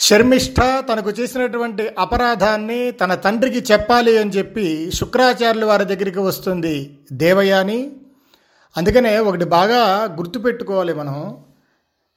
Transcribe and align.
శర్మిష్ఠ 0.00 0.56
తనకు 0.60 1.10
చేసినటువంటి 1.10 1.88
అపరాధాన్ని 1.98 2.90
తన 2.90 3.14
తండ్రికి 3.14 3.72
చెప్పాలి 3.72 4.18
అని 4.18 4.30
చెప్పి 4.30 4.90
శుక్రాచార్యుల 4.94 5.64
వారి 5.64 5.84
దగ్గరికి 5.84 6.18
వస్తుంది 6.18 6.98
దేవయాని. 7.12 7.92
అందుకనే 8.76 9.18
ఒకటి 9.18 9.44
బాగా 9.44 10.04
గుర్తుపెట్టుకోవాలి 10.04 10.94
మనం. 10.94 11.36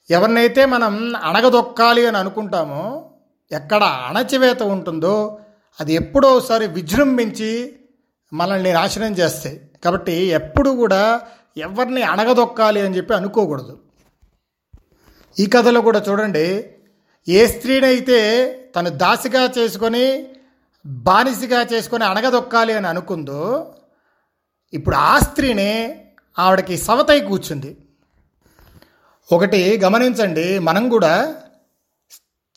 ఎవరినైతే 0.09 0.65
మనం 0.65 1.15
అణగదొక్కాలి 1.15 2.07
అని 2.07 2.17
అనుకుంటామో 2.17 3.09
ఎక్కడ 3.51 3.83
అణచివేత 3.83 4.63
ఉంటుందో 4.63 5.39
అది 5.79 5.93
ఎప్పుడో 5.93 6.27
ఒకసారి 6.33 6.67
విజృంభించి 6.67 7.75
మనల్ని 8.33 8.73
నాశనం 8.73 9.11
చేస్తాయి. 9.11 9.61
కాబట్టి 9.83 10.11
ఎప్పుడు 10.11 10.69
కూడా 10.69 11.21
ఎవరిని 11.57 12.01
అణగదొక్కాలి 12.01 12.81
అని 12.81 12.97
చెప్పి 12.97 13.13
అనుకోకూడదు. 13.13 13.79
ఈ 15.39 15.45
కథలో 15.45 15.81
కూడా 15.81 16.03
చూడండి 16.09 16.75
ఏ 17.27 17.47
స్త్రీనైతే 17.47 18.19
తను 18.75 18.89
దాసిగా 18.89 19.51
చేసుకొని 19.57 20.25
బానిసిగా 20.85 21.63
చేసుకొని 21.63 22.03
అణగదొక్కాలి 22.03 22.73
అని 22.73 22.87
అనుకుందో 22.87 23.73
ఇప్పుడు 24.73 24.95
ఆ 24.95 25.19
స్త్రీనే 25.19 25.71
ఆవిడకి 26.39 26.77
సవతై 26.77 27.19
కూర్చుంది. 27.19 27.77
ఒకటి 29.31 29.79
గమనించండి 29.83 30.59
మనం 30.59 30.89
కూడా 30.89 31.35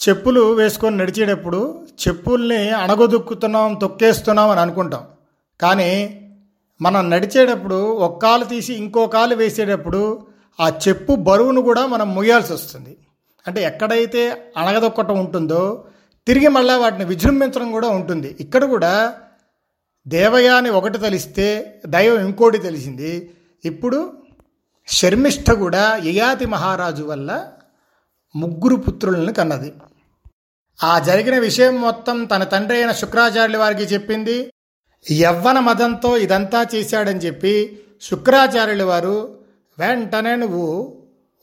చెప్పులు 0.09 0.53
వేసుకొని 0.53 0.97
నడిచేటప్పుడు 0.97 1.85
చెప్పుల్ని 2.07 2.71
అణగదొక్కుతున్నాం 2.71 3.75
తొక్కేస్తున్నాం 3.75 4.51
అని 4.51 4.61
అనుకుంటాం. 4.61 5.05
కానీ 5.61 6.21
మనం 6.81 7.11
నడిచేటప్పుడు 7.11 7.77
ఒక్కాలు 7.77 8.45
తీసి 8.45 8.75
ఇంకో 8.75 9.07
కాలు 9.07 9.35
వేసేటప్పుడు 9.35 10.27
ఆ 10.61 10.69
చెప్పు 10.89 11.15
బరువును 11.15 11.61
కూడా 11.61 11.87
మనం 11.87 12.15
ముయ్యాల్సి 12.15 12.53
వస్తుంది. 12.53 12.97
అంటే 13.47 13.63
ఎక్కడైతే 13.63 14.53
అణగదొక్కటం 14.57 15.19
ఉంటుందో 15.19 15.85
తిరిగి 16.27 16.49
మళ్ళీ 16.49 16.75
వాటిని 16.75 17.05
విజృంభించడం 17.05 17.73
కూడా 17.73 17.89
ఉంటుంది. 17.89 18.37
ఇక్కడ 18.41 18.65
కూడా 18.65 19.15
దేవయాని 20.07 20.71
ఒకటి 20.71 20.99
తెలిస్తే 20.99 21.79
దైవం 21.87 22.27
ఇంకోటి 22.27 22.59
తెలిసింది. 22.59 23.33
ఇప్పుడు 23.65 24.13
శర్మిష్ఠ 24.87 25.51
కూడా 25.51 26.01
యయాతి 26.05 26.47
మహారాజు 26.47 27.03
వల్ల 27.03 27.53
ముగ్గురు 28.37 28.77
పుత్రులను 28.77 29.33
కన్నది. 29.33 29.73
ఆ 30.83 30.99
జరిగిన 30.99 31.39
విషయం 31.39 31.81
మొత్తం 31.81 32.25
తన 32.25 32.45
తండ్రి 32.45 32.77
అయిన 32.77 32.93
శుక్రాచార్యుల 32.93 33.57
వారికి 33.57 33.83
చెప్పింది. 33.83 34.51
యవ్వన 35.13 35.59
మదంతో 35.59 36.17
ఇదంతా 36.17 36.67
చేశాడని 36.75 37.21
చెప్పి 37.21 37.55
శుక్రాచార్యుల 38.03 38.83
వారు 38.83 39.39
వెంటనే 39.79 40.37
నువ్వు 40.37 40.67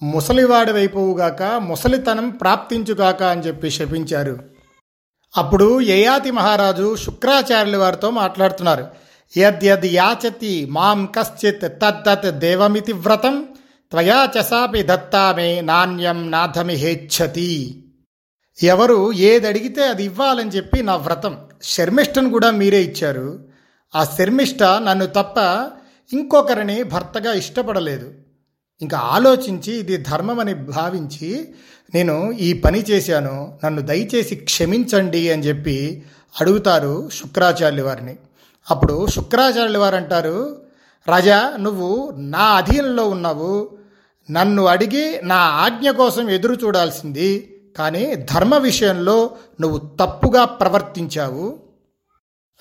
ముసలివాడి 0.04 0.72
వైపుగాక 0.72 1.44
ముసలితనం 1.44 2.30
ప్రాప్తించుగాక 2.30 3.24
అని 3.24 3.42
చెప్పి 3.42 3.70
శపించారు. 3.70 4.40
అప్పుడు 5.38 5.82
యయాతి 5.82 6.32
మహారాజు 6.32 6.96
శుక్రాచార్యుల 6.96 7.78
వారితో 7.78 8.10
మాట్లాడుతున్నారు. 8.10 8.88
యద్యద్ 9.38 9.86
యాచతి 9.86 10.66
మాం 10.66 11.06
కశ్చిత్ 11.06 11.62
తద్దత్ 11.62 12.32
దేవమితి 12.32 12.92
వ్రతం 12.92 13.48
త్వయా 13.92 14.30
చసాపి 14.40 14.84
దత్తామే 14.84 15.62
నాణ్యం 15.62 16.32
నాథమిహేచ్ఛతి 16.32 17.84
ఎవరు 18.64 19.12
ఏది 19.12 19.48
అడిగితే 19.48 19.84
అది 19.84 20.04
ఇవ్వాలని 20.04 20.50
చెప్పి 20.50 20.84
నా 20.84 20.96
వ్రతం. 20.96 21.38
శర్మిష్టను 21.64 22.30
కూడా 22.30 22.52
మీరే 22.52 22.82
ఇచ్చారు. 22.82 23.46
ఆ 23.96 24.04
శర్మిష్ట 24.04 24.64
నన్ను 24.64 25.06
తప్ప 25.06 25.38
ఇంకొకరిని 26.14 26.84
భర్తగా 26.84 27.34
ఇష్టపడలేదు. 27.34 28.14
ఇంకా 28.82 28.98
ఆలోచించి 28.98 29.74
ఇది 29.74 29.98
ధర్మమని 29.98 30.54
భావించి 30.54 31.48
నేను 31.94 32.32
ఈ 32.32 32.54
పని 32.54 32.80
చేశాను 32.80 33.60
నన్ను 33.66 33.82
దయచేసి 33.82 34.36
క్షమించండి 34.36 35.32
అని 35.32 35.44
చెప్పి 35.44 36.04
అడుగుతారు 36.42 37.10
శుక్రాచార్యుల 37.10 37.82
వారిని. 37.82 38.16
అప్పుడు 38.72 39.08
శుక్రాచార్యుల 39.08 39.78
వారు 39.78 39.96
అంటారు 39.96 40.62
రాజా 41.08 41.54
నువ్వు 41.60 42.14
నా 42.18 42.40
అధీనంలో 42.40 43.10
ఉన్నావు. 43.10 43.70
నన్ను 44.32 44.66
అడిగి 44.66 45.22
నా 45.24 45.36
ఆజ్ఞ 45.36 45.92
కోసం 45.92 46.30
ఎదురు 46.30 46.54
చూడాల్సింది. 46.54 47.58
కానీ 47.78 48.16
ధర్మ 48.16 48.58
విషయంలో 48.58 49.32
నువ్వు 49.62 49.78
తప్పుగా 49.78 50.46
ప్రవర్తించావు. 50.46 51.60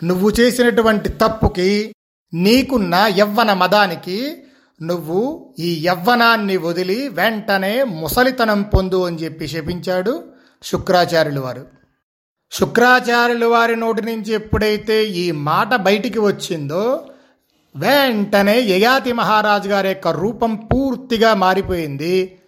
నువ్వు 0.04 0.30
చేసినటువంటి 0.30 1.08
తప్పుకి 1.08 1.94
నీకున్న 2.34 2.94
యవ్వన 3.18 3.52
మదానికి 3.52 4.36
నువ్వు 4.82 5.54
ఈ 5.58 5.86
యవ్వనాన్ని 5.86 6.56
వదిలి 6.56 7.08
వెంటనే 7.08 7.84
ముసలితనం 7.84 8.62
పొందు 8.62 9.06
అని 9.06 9.16
చెప్పి 9.16 9.48
శపించాడు 9.48 10.24
శుక్రాచార్యులు 10.62 11.40
వారు. 11.40 11.66
శుక్రాచార్యులు 12.52 13.46
వారి 13.46 13.76
నోటి 13.76 14.02
నుంచి 14.02 14.32
ఎప్పుడైతే 14.32 15.04
ఈ 15.04 15.30
మాట 15.30 15.74
బయటికి 15.74 16.18
వచ్చిందో 16.18 17.06
వెంటనే 17.76 18.60
యయాతి 18.60 19.12
మహారాజు 19.12 19.68
గారి 19.68 19.88
యొక్క 19.88 20.08
రూపం 20.08 20.54
పూర్తిగా 20.54 21.34
మారిపోయింది. 21.34 22.38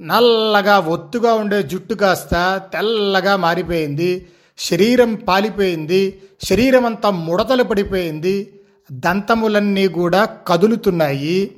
నల్లగా 0.00 0.78
ఒత్తుగా 0.78 1.34
ఉండే 1.34 1.62
జుట్టు 1.62 1.94
కాస్త 1.94 2.60
తెల్లగా 2.72 3.36
మారిపోయింది. 3.36 4.28
శరీరం 4.58 5.14
పాలిపోయింది. 5.14 6.22
శరీరం 6.44 6.86
అంతా 6.86 7.10
ముడతలు 7.10 7.62
పడిపోయింది. 7.62 8.60
దంతములన్నీ 8.92 9.88
కూడా 9.88 10.24
కదులుతున్నాయి. 10.24 11.50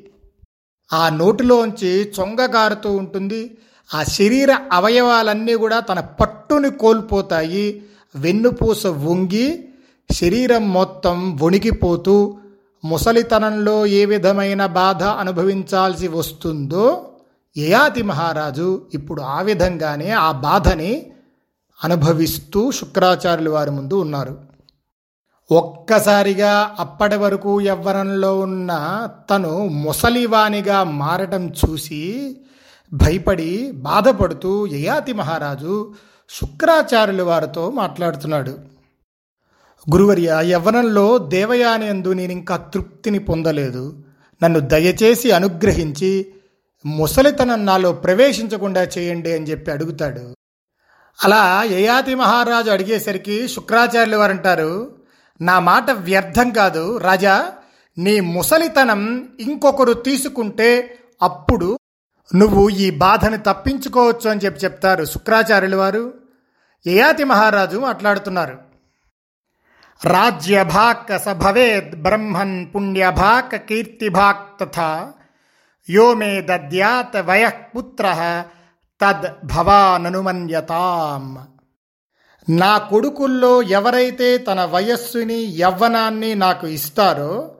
ఆ 0.92 1.08
నోటిలోంచి 1.08 2.12
చొంగగారుతూ 2.20 2.96
ఉంటుంది. 2.96 3.58
ఆ 3.94 4.02
శరీర 4.02 4.58
అవయవాలన్నీ 4.72 5.54
కూడా 5.54 5.80
తన 5.80 6.00
పట్టుని 6.00 6.70
కోల్పోతాయి. 6.70 7.82
వెన్నుపూస 8.16 8.86
వంగి 8.86 9.68
శరీరం 10.12 10.72
మొత్తం 10.72 11.36
వణికిపోతూ 11.36 12.38
ముసలితనంలో 12.84 13.86
ఏ 13.86 14.04
విధమైన 14.04 14.66
బాధ 14.66 15.02
అనుభవించాల్సి 15.02 16.08
వస్తుందో 16.08 17.10
యయాతి 17.56 18.02
మహారాజు 18.02 18.86
ఇప్పుడు 18.94 19.22
ఆ 19.22 19.40
విధంగానే 19.40 20.10
ఆ 20.10 20.32
బాధని 20.32 21.06
అనుభవిస్తూ 21.84 22.70
శుక్రాచార్యుల 22.70 23.48
వారి 23.48 23.70
ముందు 23.70 23.94
ఉన్నారు. 23.94 24.38
ఒక్కసారిగా 25.50 26.76
అప్పటి 26.78 27.16
వరకు 27.16 27.60
యవ్వనంలో 27.60 28.38
ఉన్న 28.38 29.08
తను 29.30 29.68
ముసలివానిగా 29.68 30.84
మారటం 30.84 31.50
చూసి 31.50 32.36
భయపడి 32.92 33.70
బాధపడుతూ 33.70 34.66
యయాతి 34.66 35.12
మహారాజు 35.12 35.94
శుక్రాచార్యుల 36.30 37.22
వారితో 37.22 37.70
మాట్లాడుతున్నాడు. 37.70 38.58
గురువర్య 39.92 40.40
యవ్వనంలో 40.42 41.18
దేవయానందు 41.18 42.12
నేను 42.12 42.32
ఇంకా 42.32 42.56
తృప్తిని 42.56 43.18
పొందలేదు. 43.18 44.04
నన్ను 44.42 44.60
దయచేసి 44.60 45.30
అనుగ్రహించి 45.30 46.32
ముసలితనం 46.86 47.66
నాలో 47.66 47.92
ప్రవేశించకుండా 47.92 48.82
చేయండి 48.82 49.32
అని 49.32 49.46
చెప్పి 49.46 49.70
అడుగుతాడు. 49.70 50.34
అలా 51.24 51.62
యయాతి 51.70 52.14
మహారాజు 52.14 52.70
అడిగేసరికి 52.70 53.48
శుక్రాచార్యులు 53.48 54.16
వారు 54.16 54.32
అంటారు 54.32 54.95
నా 55.40 55.60
మాట 55.60 55.90
వ్యర్థం 55.90 56.50
కాదు 56.50 56.98
రాజా. 56.98 57.52
నీ 57.98 58.20
ముసలితనం 58.20 59.28
ఇంకొకరు 59.40 59.92
తీసుకుంటే 59.92 60.98
అప్పుడు 61.22 61.78
నువ్వు 62.34 62.68
ఈ 62.68 62.90
బాధని 62.90 63.38
తప్పించుకోవచ్చు 63.38 64.30
అని 64.30 64.40
చెప్పి 64.40 64.60
చెప్తారు 64.60 65.04
శుక్రాచార్యులు 65.04 65.76
వారు. 65.76 66.14
యయాతి 66.86 67.24
మహారాజు 67.24 67.78
మాట్లాడుతున్నారు. 67.78 68.58
రాజ్యభాక్ 70.04 71.22
స 71.24 71.28
భవేద్ 71.28 72.02
బ్రహ్మన్ 72.02 72.66
పుణ్యభాక్ 72.74 73.68
కీర్తిభాక్ 73.68 74.60
తథా 74.60 75.12
యో 75.90 76.14
మే 76.14 76.40
దద్యాత్ 76.40 77.16
వయఃపుత్ర 77.16 78.44
తద్ 79.00 79.46
భవాననుమన్యతాం. 79.46 81.38
నా 82.48 82.78
కొడుకుల్లో 82.78 83.62
ఎవరైతే 83.62 84.38
తన 84.38 84.64
వయస్సుని 84.64 85.56
యవ్వనాన్ని 85.58 86.34
నాకు 86.34 86.66
ఇస్తారో 86.66 87.54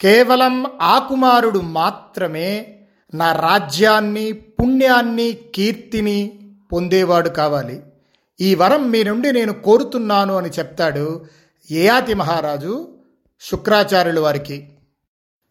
కేవలం 0.00 0.66
ఆ 0.82 0.98
కుమారుడు 0.98 1.58
మాత్రమే 1.58 2.78
నా 3.14 3.32
రాజ్యాన్ని 3.32 4.32
పుణ్యాన్ని 4.32 5.38
కీర్తిని 5.54 6.38
పొందేవాడు 6.72 7.28
కావాలి. 7.28 7.82
ఈ 8.40 8.54
వరం 8.54 8.90
మీ 8.90 9.02
నుండి 9.02 9.32
నేను 9.32 9.52
కోరుతున్నాను 9.52 10.36
అని 10.36 10.48
చెప్తాడు 10.48 11.26
యయాతి 11.70 12.14
మహారాజు 12.14 12.88
శుక్రాచార్యుల 13.40 14.20
వారికి. 14.20 14.68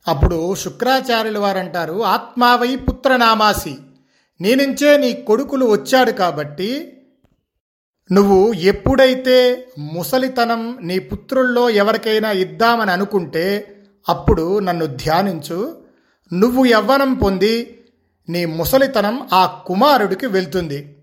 అప్పుడు 0.08 0.56
శుక్రాచార్యుల 0.56 1.38
వారు 1.38 1.58
అంటారు 1.58 2.04
ఆత్మావై 2.04 2.76
పుత్రనామాసి 2.76 3.78
నీ 4.42 4.56
నుంచే 4.56 4.98
నీ 4.98 5.14
కొడుకులు 5.14 5.66
వచ్చాడు 5.66 6.12
కాబట్టి 6.12 6.95
నువ్వు 8.12 8.54
ఎప్పుడైతే 8.54 9.68
ముసలితనం 9.80 10.78
నీ 10.82 11.00
పుత్రుల్లో 11.00 11.70
ఎవరికైనా 11.70 12.32
ఇద్దామని 12.32 12.92
అనుకుంటే 12.92 13.76
అప్పుడు 14.10 14.60
నన్ను 14.60 14.86
ధ్యానించు. 14.86 15.78
నువ్వు 16.34 16.66
యవ్వనం 16.66 17.14
పొంది 17.14 17.84
నీ 18.30 18.46
ముసలితనం 18.46 19.28
ఆ 19.34 19.46
కుమారుడికి 19.66 20.26
వెళ్తుంది. 20.26 20.96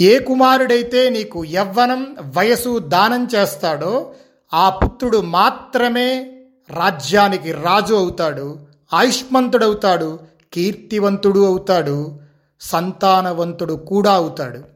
ఏ 0.00 0.18
కుమారుడైతే 0.18 1.10
నీకు 1.10 1.44
యవ్వనం 1.44 2.16
వయసు 2.36 2.78
దానం 2.78 3.28
చేస్తాడో 3.34 4.14
ఆ 4.54 4.70
పుత్రుడు 4.70 5.18
మాత్రమే 5.18 6.38
రాజ్యానికి 6.70 7.52
రాజు 7.52 7.94
అవుతాడు 7.94 8.58
ఆయుష్మంతుడవుతాడు 8.94 10.18
కీర్తివంతుడు 10.52 11.46
అవుతాడు 11.46 12.20
సంతానవంతుడు 12.60 13.74
కూడా 13.74 14.12
అవుతాడు. 14.12 14.75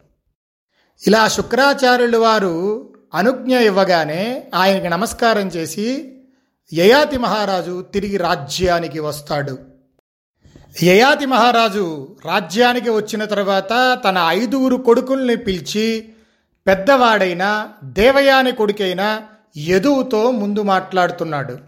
ఇలా 1.06 1.28
శుక్రాచార్యులు 1.28 2.18
వారు 2.18 2.54
అనుజ్ఞ 3.14 3.58
ఇవ్వగానే 3.58 4.50
ఆయనకి 4.54 4.88
నమస్కారం 4.88 5.48
చేసి 5.48 6.16
యయాతి 6.72 7.18
మహారాజు 7.18 7.82
తిరిగి 7.82 8.16
రాజ్యానికి 8.16 9.00
వస్తాడు. 9.00 9.58
యయాతి 10.82 11.26
మహారాజు 11.26 12.16
రాజ్యానికి 12.24 12.90
వచ్చిన 12.90 13.24
తర్వాత 13.24 13.98
తన 14.04 14.24
ఐదుగురు 14.28 14.76
కొడుకుల్ని 14.76 15.36
పిలిచి 15.36 16.08
పెద్దవాడైన 16.66 17.68
దేవయాని 17.84 18.52
కొడుకైన 18.52 19.22
యదువుతో 19.58 20.30
ముందు 20.30 20.62
మాట్లాడుతున్నాడు. 20.62 21.58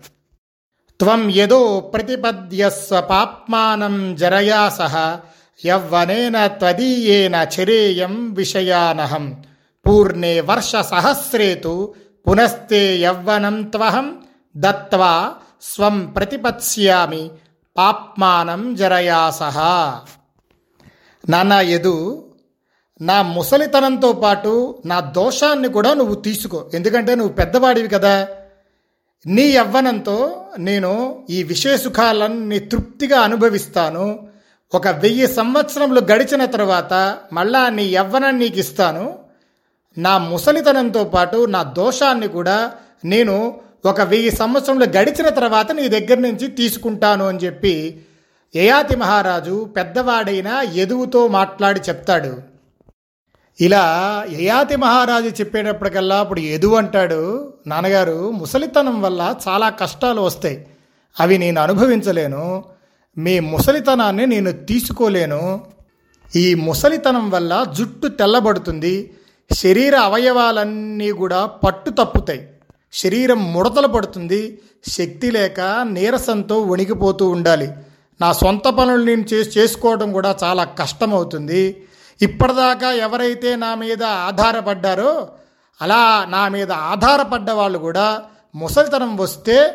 త్వం 1.01 1.31
యదో 1.31 1.81
ప్రతిపద్యస్వ 1.81 3.01
పాప్మానం 3.01 4.17
జరయా 4.17 4.69
సహ 4.69 5.21
యవ్వనేన 5.67 6.47
త్వదీయేన 6.47 7.47
చరేయం 7.61 8.33
విషయానహం. 8.33 9.43
పూర్ణే 9.87 10.41
వర్ష 10.41 10.73
సహస్రేతు 10.77 11.95
పునస్తే 12.29 12.97
యవ్వనం 12.97 13.63
త్వహం 13.63 14.23
దత్వా 14.57 15.35
స్వం 15.63 16.07
ప్రతిపత్స్యామి 16.07 17.31
పాప్మానం 17.77 18.75
జరయాసహ. 18.75 19.59
నానా 21.29 21.43
నాన్న 21.43 21.53
యదు 21.53 22.29
నా 23.01 23.23
ముసలితనంతో 23.23 24.13
పాటు 24.13 24.83
నా 24.87 25.01
దోషాన్ని 25.01 25.69
కూడా 25.69 25.95
నువ్వు 25.95 26.15
తీసుకో. 26.15 26.71
ఎందుకంటే 26.75 27.15
నువ్వు 27.15 27.35
పెద్దవాడివి 27.35 27.89
కదా. 27.89 28.29
నీ 29.27 29.43
యవ్వనంతో 29.43 30.45
నేను 30.59 31.25
ఈ 31.31 31.43
విషయసుఖాలన్నీ 31.43 32.59
తృప్తిగా 32.59 33.21
అనుభవిస్తాను. 33.21 34.32
ఒక 34.75 34.89
వెయ్యి 34.89 35.27
సంవత్సరములు 35.27 36.01
గడిచిన 36.01 36.45
తర్వాత 36.45 37.19
మళ్ళా 37.33 37.69
నీ 37.69 37.85
యవ్వనాన్ని 37.85 38.45
నీకు 38.45 38.59
ఇస్తాను. 38.59 39.19
నా 39.99 40.19
ముసలితనంతో 40.19 41.05
పాటు 41.05 41.47
నా 41.47 41.63
దోషాన్ని 41.63 42.29
కూడా 42.29 42.73
నేను 43.05 43.61
ఒక 43.85 44.01
వెయ్యి 44.01 44.31
సంవత్సరములు 44.31 44.85
గడిచిన 44.85 45.29
తర్వాత 45.29 45.73
నీ 45.73 45.89
దగ్గర 45.89 46.19
నుంచి 46.19 46.49
తీసుకుంటాను 46.49 47.29
అని 47.29 47.39
చెప్పి 47.39 48.03
యయాతి 48.57 48.97
మహారాజు 48.97 49.65
పెద్దవాడైన 49.77 50.61
ఎదువుతో 50.75 51.29
మాట్లాడి 51.29 51.81
చెప్తాడు. 51.81 52.37
ఇలా 53.61 54.27
యయాతి 54.31 54.77
మహారాజు 54.77 55.29
చెప్పేటప్పటికల్లా 55.29 56.21
అప్పుడు 56.21 56.41
ఎదువు 56.41 56.77
అంటాడు 56.77 57.53
నాన్నగారు 57.67 58.31
ముసలితనం 58.31 59.03
వల్ల 59.03 59.37
చాలా 59.49 59.69
కష్టాలు 59.69 60.21
వస్తాయి. 60.21 60.67
అవి 61.21 61.39
నేను 61.39 61.61
అనుభవించలేను. 61.61 62.72
మీ 63.17 63.41
ముసలితనాన్ని 63.41 64.27
నేను 64.27 64.53
తీసుకోలేను. 64.53 65.61
ఈ 66.37 66.55
ముసలితనం 66.55 67.31
వల్ల 67.31 67.67
జుట్టు 67.77 68.09
తెల్లబడుతుంది. 68.09 69.13
శరీర 69.55 69.97
అవయవాలన్నీ 69.97 71.11
కూడా 71.13 71.47
పట్టు 71.47 71.91
తప్పుతాయి. 71.91 72.49
శరీరం 72.93 73.53
ముడతలు 73.53 73.89
పడుతుంది. 73.89 74.59
శక్తి 74.89 75.31
లేక 75.31 75.61
నీరసంతో 75.85 76.59
వణికిపోతూ 76.61 77.29
ఉండాలి. 77.29 77.69
నా 78.21 78.33
సొంత 78.33 78.69
పనులు 78.69 79.05
నేను 79.05 79.21
చేసి 79.21 79.59
చేసుకోవడం 79.59 80.13
కూడా 80.13 80.37
చాలా 80.45 80.65
కష్టమవుతుంది. 80.65 81.87
ఇప్పటిదాకా 82.23 82.93
ఎవరైతే 82.93 83.57
నా 83.57 83.75
మీద 83.75 84.03
ఆధారపడ్డారో 84.03 85.29
అలా 85.81 86.27
నా 86.29 86.49
మీద 86.49 86.73
ఆధారపడ్డ 86.73 87.51
వాళ్ళు 87.51 87.79
కూడా 87.79 88.23
ముసలితనం 88.55 89.17
వస్తే 89.17 89.75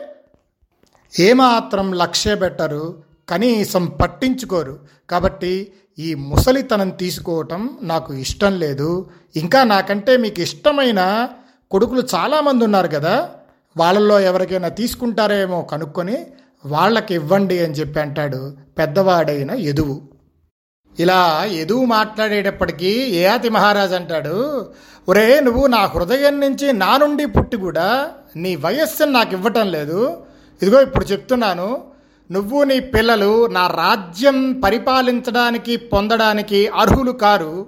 ఏమాత్రం 1.20 1.94
లక్ష్య 1.94 2.36
పెట్టరు 2.36 3.07
కనీసం 3.30 3.86
పట్టించుకోరు. 4.02 4.80
కాబట్టి 5.10 5.54
ఈ 6.00 6.14
ముసలితనం 6.14 6.90
తీసుకోవటం 6.90 7.62
నాకు 7.82 8.14
ఇష్టం 8.14 8.54
లేదు. 8.60 8.90
ఇంకా 9.36 9.64
నాకంటే 9.64 10.18
మీకు 10.18 10.42
ఇష్టమైన 10.42 11.02
కొడుకులు 11.72 12.04
చాలామంది 12.16 12.64
ఉన్నారు 12.66 12.88
కదా. 12.88 13.30
వాళ్ళల్లో 13.78 14.20
ఎవరికైనా 14.20 14.70
తీసుకుంటారేమో 14.82 15.62
కనుక్కొని 15.62 16.18
వాళ్ళకి 16.66 17.14
ఇవ్వండి 17.14 17.60
అని 17.60 17.74
చెప్పి 17.74 18.00
అంటాడు 18.00 18.40
పెద్దవాడైన 18.78 19.52
ఎదువు 19.72 19.96
ఇలా 21.00 21.20
ఎదువు 21.64 21.86
మాట్లాడేటప్పటికీ 21.86 22.92
ఏయాతి 23.20 23.50
మహారాజ్ 23.50 23.94
అంటాడు 23.94 24.36
ఒరే 25.08 25.40
నువ్వు 25.40 25.68
నా 25.68 25.82
హృదయం 25.86 26.40
నుంచి 26.40 26.74
నా 26.74 26.98
నుండి 26.98 27.26
పుట్టి 27.26 27.58
కూడా 27.58 28.14
నీ 28.36 28.56
వయస్సును 28.56 29.12
నాకు 29.12 29.34
ఇవ్వటం 29.34 29.68
లేదు. 29.68 30.00
ఇదిగో 30.62 30.82
ఇప్పుడు 30.82 31.06
చెప్తున్నాను 31.06 31.68
నువ్వు 32.32 32.64
నీ 32.64 32.80
పిల్లలు 32.80 33.48
నా 33.48 33.68
రాజ్యం 33.68 34.62
పరిపాలించడానికి 34.62 35.78
పొందడానికి 35.78 36.68
అర్హులు 36.68 37.12
కారు. 37.12 37.68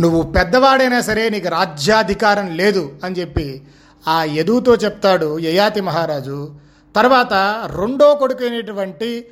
నువ్వు 0.00 0.22
పెద్దవాడైనా 0.22 1.00
సరే 1.00 1.28
నీకు 1.28 1.48
రాజ్యాధికారం 1.48 2.56
లేదు 2.56 2.92
అని 3.04 3.14
చెప్పి 3.14 3.62
ఆ 4.08 4.24
యదువుతో 4.24 4.74
చెప్తాడు 4.74 5.38
యయాతి 5.38 5.80
మహారాజు. 5.80 6.54
తర్వాత 6.96 7.32
రెండో 7.80 8.14
కొడుకు 8.14 8.44
అయినటువంటి 8.44 9.24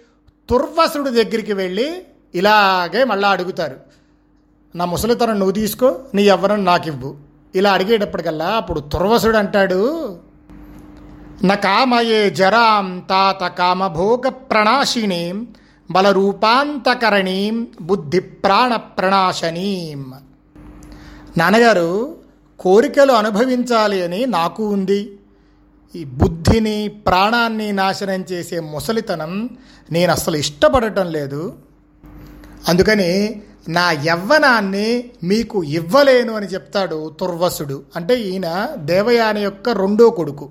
తుర్వసుడు 0.50 1.10
దగ్గరికి 1.10 1.52
వెళ్ళి 1.52 2.02
ఇలాగే 2.34 3.04
మళ్ళా 3.04 3.28
అడుగుతారు. 3.28 3.76
నా 4.76 4.84
ముసలితనం 4.84 5.38
నువ్వు 5.38 5.52
తీసుకో 5.52 5.94
నీ 6.14 6.22
ఎవ్వరం 6.22 6.64
నాకు 6.64 6.88
ఇవ్వు 6.88 7.16
ఇలా 7.54 7.72
అడిగేటప్పటికల్లా 7.72 8.46
అప్పుడు 8.46 8.80
తుర్వసుడు 8.80 9.36
అంటాడు 9.36 9.80
న 11.42 11.54
జరాం 12.32 13.02
తాత 13.10 13.46
కామభోగ 13.46 14.28
ప్రణాశినీం 14.28 15.46
బలరూపాంతకరణీం 15.90 17.66
బుద్ధి 17.80 18.20
ప్రాణ 18.20 18.76
ప్రణాశనీం 18.76 20.14
నాన్నగారు 21.38 22.16
కోరికలు 22.60 23.12
అనుభవించాలి 23.12 24.02
అని 24.02 24.26
నాకు 24.26 24.68
ఉంది. 24.68 25.18
ఈ 25.96 26.04
బుద్ధిని 26.04 26.88
ప్రాణాన్ని 26.88 27.72
నాశనం 27.72 28.24
చేసే 28.32 28.60
ముసలితనం 28.60 29.50
నేను 29.92 30.12
అస్సలు 30.12 30.36
ఇష్టపడటం 30.36 31.06
లేదు. 31.06 31.54
అందుకని 32.68 33.42
నా 33.68 33.92
యవ్వనాన్ని 33.92 35.04
మీకు 35.22 35.64
ఇవ్వలేను 35.64 36.32
అని 36.32 36.46
చెప్తాడు 36.46 37.14
తుర్వసుడు. 37.20 37.82
అంటే 37.96 38.20
ఈయన 38.20 38.68
దేవయాని 38.76 39.40
యొక్క 39.40 39.68
రెండో 39.68 40.10
కొడుకు. 40.10 40.50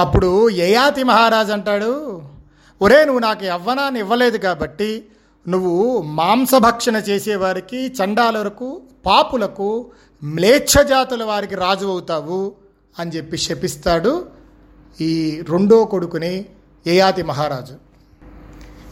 అప్పుడు 0.00 0.48
యయాతి 0.48 1.02
మహారాజు 1.02 1.52
అంటాడు 1.52 1.92
ఒరే 2.82 3.04
నువ్వు 3.04 3.20
నాకు 3.20 3.44
యవ్వనాన్ని 3.44 4.00
ఇవ్వలేదు 4.00 4.36
కాబట్టి 4.36 5.04
నువ్వు 5.48 6.02
మాంసభక్షణ 6.02 6.96
చేసేవారికి 6.96 7.86
చండాలకు 7.86 8.68
పాపులకు 9.06 9.86
మ్లేచ్ఛజాతుల 10.24 11.24
వారికి 11.24 11.54
రాజు 11.54 11.86
అవుతావు 11.86 12.52
అని 12.98 13.10
చెప్పి 13.10 13.36
శపిస్తాడు 13.38 14.12
ఈ 15.00 15.12
రెండో 15.52 15.84
కొడుకుని 15.84 16.32
యయాతి 16.86 17.22
మహారాజు. 17.22 17.74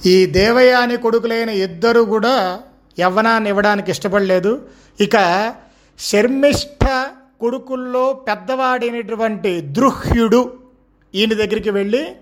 ఈ 0.08 0.26
దేవయాని 0.26 0.96
కొడుకులైన 0.96 1.48
ఇద్దరు 1.48 2.00
కూడా 2.00 2.34
యవ్వనాన్ని 3.00 3.48
ఇవ్వడానికి 3.50 3.90
ఇష్టపడలేదు. 3.90 4.52
ఇక 5.00 5.16
శర్మిష్ఠ 5.98 6.84
కొడుకుల్లో 7.40 8.04
పెద్దవాడైనటువంటి 8.12 9.60
దృహ్యుడు 9.60 10.40
ఈయన 11.16 11.32
దగ్గరికి 11.34 11.70
వెళ్ళి 11.70 12.12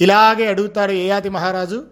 ఇలాగే 0.00 0.46
అడుగుతారు 0.46 0.92
ఏయాతి 0.92 1.28
మహారాజు. 1.28 1.84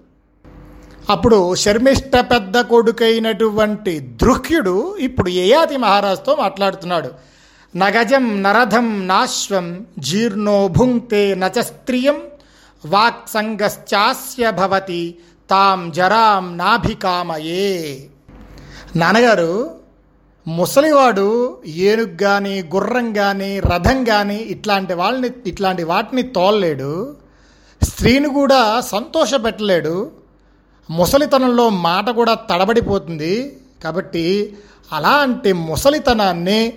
అప్పుడు 1.11 1.55
శర్మిష్ట 1.55 2.17
పెద్ద 2.21 2.61
కొడుకైనటువంటి 2.61 3.99
దృహ్యుడు 3.99 4.97
ఇప్పుడు 4.97 5.29
ఏయాతి 5.29 5.77
మహారాజుతో 5.77 6.37
మాట్లాడుతున్నాడు. 6.37 7.11
నగజం 7.77 8.43
నరథం 8.43 9.07
నాశ్వం 9.07 9.87
జీర్ణో 9.99 10.69
భుంక్తే 10.69 11.35
నచ 11.35 11.63
స్త్రియం 11.63 12.19
వాక్సంగశ్చాస్య 12.87 14.51
భవతి 14.51 15.19
తాం 15.51 15.91
జరాం 15.91 16.57
నాభికామయే. 16.59 18.07
నాన్నగారు 18.97 19.84
ముసలివాడు 20.47 21.59
ఏనుగు 21.67 22.17
కానీ 22.17 22.63
గుర్రం 22.63 23.13
కానీ 23.13 23.61
రథం 23.61 24.05
కానీ 24.05 24.37
ఇట్లాంటి 24.37 24.95
వాళ్ళని 24.95 25.31
ఇట్లాంటి 25.47 25.85
వాటిని 25.85 26.23
తోలలేడు. 26.23 27.17
స్త్రీని 27.83 28.29
కూడా 28.29 28.81
సంతోషపెట్టలేడు. 28.81 30.11
ముసలితనంలో 30.91 31.69
మాట 31.69 32.11
కూడా 32.11 32.35
తడబడిపోతుంది. 32.35 33.59
కాబట్టి 33.85 34.57
అలాంటి 34.93 35.53
ముసలితనాన్ని 35.53 36.73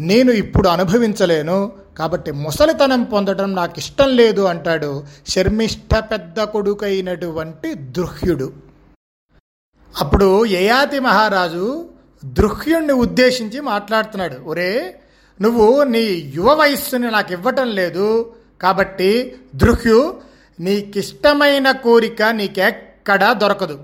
నేను 0.00 0.32
ఇప్పుడు 0.32 0.68
అనుభవించలేను. 0.68 1.72
కాబట్టి 1.98 2.32
ముసలితనం 2.32 3.04
పొందడం 3.04 3.54
నాకు 3.54 3.74
ఇష్టం 3.78 4.16
లేదు 4.16 4.40
అంటాడు 4.40 5.04
శర్మిష్ట 5.28 5.94
పెద్ద 5.94 6.42
కొడుకైనటువంటి 6.42 7.74
దృహ్యుడు. 7.74 8.52
అప్పుడు 10.00 10.44
యయాతి 10.44 10.98
మహారాజు 10.98 11.84
దృహ్యుణ్ణి 12.24 12.92
ఉద్దేశించి 12.92 13.60
మాట్లాడుతున్నాడు. 13.60 14.34
ఒరే 14.44 15.00
నువ్వు 15.40 15.82
నీ 15.82 16.32
యువ 16.34 16.54
వయస్సుని 16.54 17.10
నాకు 17.10 17.32
ఇవ్వటం 17.32 17.70
లేదు. 17.70 18.32
కాబట్టి 18.60 19.36
దృహ్యు 19.54 20.20
నీకిష్టమైన 20.60 21.70
కోరిక 21.70 22.22
నీకెక్కడా 22.22 23.32
దొరకదు. 23.32 23.78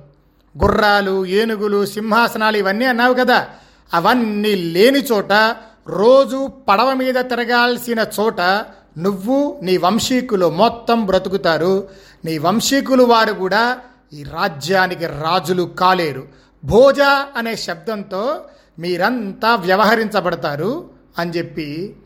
గుర్రాలు 0.63 1.27
ఏనుగులు 1.27 1.87
సింహాసనాలు 1.87 2.57
ఇవన్నీ 2.57 2.85
అన్నావు 2.85 3.15
కదా. 3.15 3.47
అవన్నీ 3.95 4.55
లేని 4.55 4.99
చోట 4.99 5.57
రోజు 5.89 6.51
పడవ 6.69 6.95
మీద 6.95 7.15
తిరగాల్సిన 7.15 8.07
చోట 8.21 8.41
నువ్వు 8.99 9.61
నీ 9.63 9.77
వంశీకులు 9.77 10.51
మొత్తం 10.51 11.07
బ్రతుకుతారు. 11.07 11.89
నీ 12.25 12.39
వంశీకులు 12.39 13.05
వారు 13.05 13.33
కూడా 13.33 13.79
ఈ 14.13 14.23
రాజ్యానికి 14.23 15.07
రాజులు 15.07 15.63
కాలేరు. 15.63 16.44
భోజ 16.65 17.01
అనే 17.37 17.57
శబ్దంతో 17.57 18.45
మీరంతా 18.79 19.55
వ్యవహరించబడతారు 19.55 20.91
అని 21.19 21.31
చెప్పి 21.31 21.97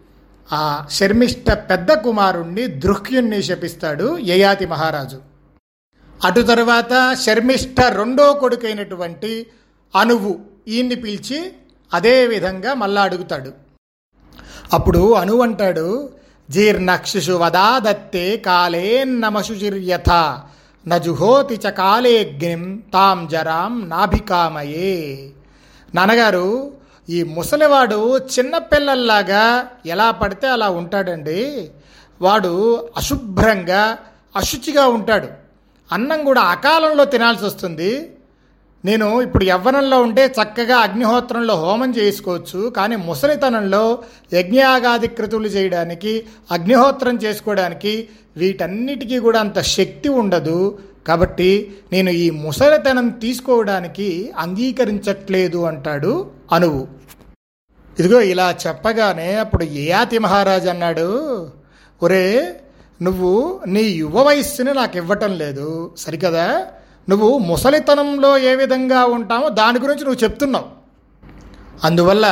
ఆ 0.52 0.86
శర్మిష్ట 0.90 1.50
పెద్ద 1.52 1.92
కుమారుణ్ణి 1.92 2.66
దృహ్యుణ్ణి 2.66 3.42
శపిస్తాడు 3.42 4.18
యయాతి 4.18 4.66
మహారాజు. 4.66 5.20
అటు 6.24 6.40
తరువాత 6.40 7.16
శర్మిష్ట 7.22 7.80
రెండో 7.80 8.32
కొడుకైనటువంటి 8.32 9.46
అనువు 10.00 10.40
ఈయన్ని 10.68 10.94
పిలిచి 10.94 11.52
అదే 11.94 12.26
విధంగా 12.26 12.74
మళ్ళా 12.74 13.02
అడుగుతాడు. 13.02 13.52
అప్పుడు 14.72 15.12
అనువు 15.12 15.42
అంటాడు 15.42 16.10
జీర్ణక్షిషు 16.50 17.32
వదాదత్తే 17.32 18.36
కాలేన్నమశుచిర్యథ 18.36 20.10
నజుహోతి 20.86 21.60
చ 21.66 21.70
కాలేగ్నిం 21.70 22.82
తాం 22.92 23.26
జరాం 23.26 23.88
నాభికామయే. 23.88 25.30
నాన్నగారు 25.94 26.72
ఈ 27.08 27.22
ముసలివాడు 27.22 28.18
చిన్నపిల్లల్లాగా 28.18 29.68
ఎలా 29.86 30.10
పడితే 30.10 30.48
అలా 30.48 30.70
ఉంటాడండి. 30.70 31.70
వాడు 32.20 32.88
అశుభ్రంగా 32.96 33.98
అశుచిగా 34.36 34.86
ఉంటాడు. 34.86 35.28
అన్నం 35.92 36.24
కూడా 36.24 36.40
అకాలంలో 36.40 37.04
తినాల్సి 37.04 37.44
వస్తుంది. 37.44 38.10
నేను 38.84 39.22
ఇప్పుడు 39.22 39.44
యవ్వనంలో 39.44 40.02
ఉంటే 40.02 40.24
చక్కగా 40.26 40.76
అగ్నిహోత్రంలో 40.78 41.54
హోమం 41.54 41.90
చేసుకోవచ్చు 41.90 42.70
కానీ 42.70 42.96
ముసలితనంలో 42.96 43.98
యజ్ఞయాగాది 44.34 45.08
కృతులు 45.08 45.46
చేయడానికి 45.46 46.12
అగ్నిహోత్రం 46.50 47.16
చేసుకోవడానికి 47.16 48.08
వీటన్నిటికీ 48.36 49.18
కూడా 49.18 49.40
అంత 49.40 49.60
శక్తి 49.60 50.08
ఉండదు. 50.08 50.78
కాబట్టి 51.06 51.50
నేను 51.92 52.10
ఈ 52.10 52.30
ముసలితనం 52.30 53.08
తీసుకోవడానికి 53.08 54.30
అంగీకరించట్లేదు 54.38 55.58
అంటాడు 55.64 56.30
అనువు 56.52 56.86
ఇదిగో 57.98 58.20
ఇలా 58.20 58.56
చెప్పగానే 58.66 59.34
అప్పుడు 59.34 59.64
ఏయాతి 59.64 60.18
మహారాజ్ 60.18 60.68
అన్నాడు 60.68 61.08
ఒరే 62.02 62.24
నువ్వు 63.02 63.60
నీ 63.66 63.82
యువ 63.82 64.22
వయస్సుని 64.22 64.72
నాకు 64.72 64.96
ఇవ్వటం 64.96 65.32
లేదు. 65.38 65.94
సరికదా? 65.98 66.66
నువ్వు 67.08 67.38
ముసలితనంలో 67.38 68.38
ఏ 68.38 68.54
విధంగా 68.54 69.04
ఉంటామో 69.04 69.48
దాని 69.48 69.78
గురించి 69.78 70.04
నువ్వు 70.04 70.24
చెప్తున్నావు. 70.24 70.66
అందువల్ల 71.84 72.26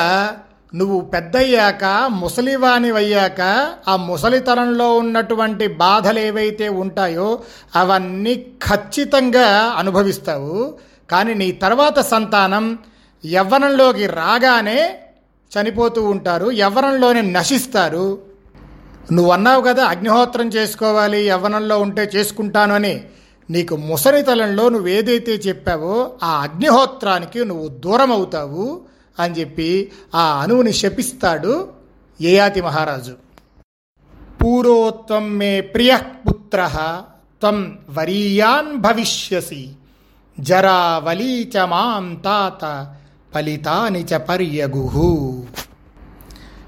నువ్వు 0.75 1.01
పెద్దయ్యాక 1.01 1.85
ముసలివానివయ్యాక 2.09 3.41
ఆ 3.89 3.97
ముసలితనంలో 3.97 4.97
ఉన్నటువంటి 4.97 5.67
బాధలు 5.67 6.19
ఏవైతే 6.19 6.69
ఉంటాయో 6.69 7.43
అవన్నీ 7.77 8.35
ఖచ్చితంగా 8.35 9.47
అనుభవిస్తావు. 9.77 10.75
కానీ 11.11 11.35
నీ 11.35 11.53
తర్వాత 11.53 12.01
సంతానం 12.01 12.79
యవ్వనంలోకి 13.27 14.07
రాగానే 14.07 14.99
చనిపోతూ 15.53 16.05
ఉంటారు 16.05 16.51
యవ్వనంలోనే 16.51 17.21
నశిస్తారు. 17.21 18.19
నువ్వు 19.13 19.33
అన్నావు 19.33 19.63
కదా 19.63 19.85
అగ్నిహోత్రం 19.85 20.49
చేసుకోవాలి 20.49 21.27
యవ్వనంలో 21.27 21.79
ఉంటే 21.79 22.11
చేసుకుంటాను 22.17 22.75
అని. 22.75 23.03
నీకు 23.51 23.77
ముసరితలంలో 23.77 24.69
నువ్వేదైతే 24.69 25.33
చెప్పావో 25.33 26.11
ఆ 26.23 26.43
అగ్నిహోత్రానికి 26.43 27.45
నువ్వు 27.45 27.69
దూరం 27.69 28.13
అవుతావు 28.13 28.81
అని 29.19 29.35
చెప్పి 29.35 29.93
ఆ 30.15 30.41
అణువుని 30.41 30.73
శపిస్తాడు 30.73 31.69
యయాతి 32.21 32.61
మహారాజు. 32.61 33.15
పూర్వోత్వం 34.43 35.39
మే 35.39 35.61
ప్రియపుత్ర 35.61 36.71
త్వం 37.41 37.79
వరీయాన్ 37.91 38.77
భవిష్యసి 38.77 39.69
జరావలీ 40.41 41.51
చ 41.57 41.59
మాం 41.59 42.15
తాత 42.15 42.95
ఫలితాని 43.35 44.05
చ 44.05 44.17
పర్యగుహు. 44.17 45.45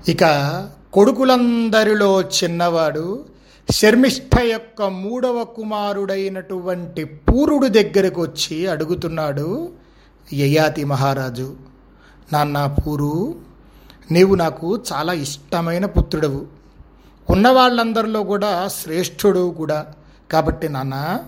ఇక 0.09 0.25
కొడుకులందరిలో 0.93 2.21
చిన్నవాడు 2.21 3.25
శర్మిష్ఠ 3.73 4.41
యొక్క 4.41 4.83
మూడవ 4.83 5.45
కుమారుడైనటువంటి 5.45 7.05
పూరుడు 7.05 7.69
దగ్గరకు 7.69 8.23
వచ్చి 8.23 8.67
అడుగుతున్నాడు 8.67 9.71
యయాతి 10.33 10.85
మహారాజు 10.85 11.57
నాన్న 12.33 12.67
పూరు 12.67 13.37
నీవు 14.11 14.35
నాకు 14.35 14.79
చాలా 14.93 15.13
ఇష్టమైన 15.13 15.87
పుత్రుడవు. 15.87 16.47
ఉన్న 17.31 17.49
వాళ్ళందరిలో 17.49 18.23
కూడా 18.23 18.69
శ్రేష్ఠుడు 18.69 19.51
కూడా. 19.51 19.87
కాబట్టి 20.31 20.69
నాన్న 20.69 21.21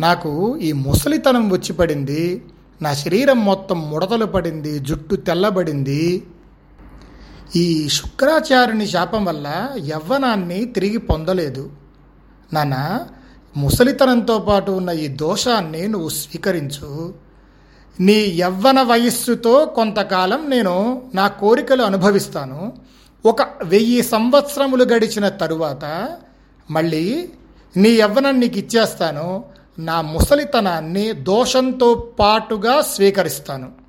నాకు 0.00 0.58
ఈ 0.58 0.72
ముసలితనం 0.72 1.50
వచ్చి 1.50 1.72
పడింది 1.72 2.44
నా 2.82 2.92
శరీరం 2.92 3.44
మొత్తం 3.44 3.90
ముడతలు 3.90 4.26
పడింది 4.26 4.78
జుట్టు 4.78 5.14
తెల్లబడింది. 5.16 6.22
ఈ 7.56 7.88
శుక్రాచార్యుని 7.88 8.86
శాపం 8.86 9.24
వల్ల 9.24 9.70
యవ్వనాన్ని 9.86 10.64
తిరిగి 10.64 10.98
పొందలేదు. 10.98 11.70
నాన్న 12.52 13.00
ముసలితనంతో 13.56 14.38
పాటు 14.38 14.70
ఉన్న 14.70 14.90
ఈ 14.90 15.08
దోషాన్ని 15.08 15.88
నువ్వు 15.88 16.08
స్వీకరించు. 16.08 17.14
నీ 18.00 18.12
యవ్వన 18.12 18.82
వయస్సుతో 18.82 19.66
కొంతకాలం 19.66 20.50
నేను 20.50 21.02
నా 21.14 21.28
కోరికలు 21.28 21.82
అనుభవిస్తాను. 21.82 22.72
ఒక 23.26 23.42
వెయ్యి 23.42 24.02
సంవత్సరములు 24.02 24.84
గడిచిన 24.84 25.28
తరువాత 25.28 26.08
మళ్ళీ 26.70 27.28
నీ 27.76 27.90
యవ్వనం 27.90 28.40
నీకు 28.40 28.58
ఇచ్చేస్తాను. 28.58 29.44
నా 29.78 30.00
ముసలితనాన్ని 30.00 31.12
దోషంతో 31.12 31.94
పాటుగా 32.20 32.80
స్వీకరిస్తాను. 32.80 33.79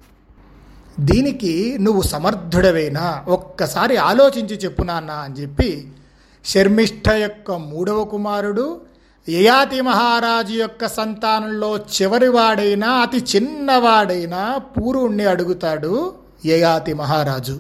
దీనికి 1.09 1.53
నువ్వు 1.81 2.01
సమర్థుడవేనా? 2.01 3.07
ఒక్కసారి 3.27 3.95
ఆలోచించి 4.09 4.55
చెప్పు 4.55 4.83
నాన్న 4.83 5.11
అని 5.11 5.35
చెప్పి 5.41 5.69
శర్మిష్ఠ 6.45 7.07
యొక్క 7.09 7.51
మూడవ 7.51 8.03
కుమారుడు 8.03 8.81
యయాతి 9.29 9.81
మహారాజు 9.81 10.53
యొక్క 10.53 10.87
సంతానంలో 10.87 11.77
చివరివాడైనా 11.77 12.89
అతి 13.01 13.19
చిన్నవాడైనా 13.31 14.41
పూరుణ్ణి 14.57 15.25
అడుగుతాడు 15.25 15.93
యయాతి 16.45 16.93
మహారాజు. 16.93 17.55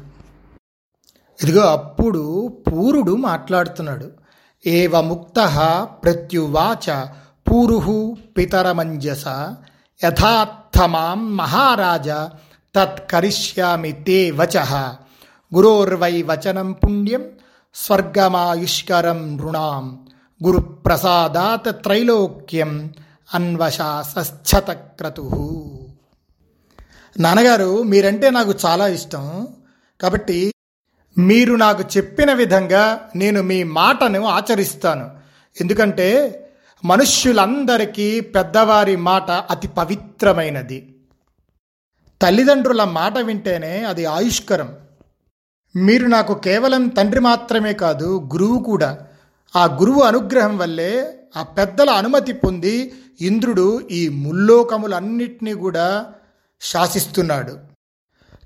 ఇదిగో 1.39 1.61
అప్పుడు 1.61 2.23
పూరుడు 2.67 3.15
మాట్లాడుతున్నాడు. 3.29 4.07
ఏవ 4.65 5.01
ముక్త 5.01 5.39
ప్రత్యువాచ 6.03 6.87
పూరు 7.47 8.17
పితరమంజస 8.37 9.25
యథార్థమాం 10.01 11.21
మహారాజా 11.37 12.19
తత్కరిష్యామి 12.75 13.91
తే 13.91 14.31
వచ. 14.31 14.57
గురోర్వై 15.55 16.21
వచనం 16.21 16.71
పుణ్యం 16.71 17.25
స్వర్గమాయుష్కరం 17.75 19.37
నృణాం 19.37 20.07
గురుప్రసాదాత్ 20.43 21.83
త్రైలోక్యం 21.83 22.93
అన్వశాసత 23.33 24.71
నాన్నగారు 27.19 27.83
మీరంటే 27.83 28.29
నాకు 28.29 28.53
చాలా 28.65 28.87
ఇష్టం. 28.87 29.47
కాబట్టి 30.01 30.53
మీరు 31.17 31.53
నాకు 31.53 31.83
చెప్పిన 31.97 32.33
విధంగా 32.33 33.09
నేను 33.15 33.41
మీ 33.41 33.63
మాటను 33.63 34.25
ఆచరిస్తాను. 34.25 35.09
ఎందుకంటే 35.61 36.37
మనుష్యులందరికీ 36.85 38.19
పెద్దవారి 38.19 38.95
మాట 38.95 39.31
అతి 39.31 39.67
పవిత్రమైనది. 39.67 40.90
తల్లిదండ్రుల 42.21 42.83
మాట 42.83 43.17
వింటేనే 43.17 43.83
అది 43.83 44.05
ఆయుష్కరం. 44.05 44.75
మీరు 45.75 46.05
నాకు 46.05 46.33
కేవలం 46.33 46.87
తండ్రి 46.87 47.19
మాత్రమే 47.19 47.73
కాదు 47.73 48.29
గురువు 48.33 48.63
కూడా. 48.63 48.97
ఆ 49.55 49.65
గురువు 49.65 50.01
అనుగ్రహం 50.01 50.57
వల్లే 50.57 51.19
ఆ 51.37 51.43
పెద్దల 51.43 51.89
అనుమతి 51.89 52.33
పొంది 52.33 52.93
ఇంద్రుడు 53.21 53.81
ఈ 53.91 54.09
ముల్లోకములన్నిటినీ 54.09 55.53
కూడా 55.53 56.05
శాసిస్తున్నాడు. 56.61 57.57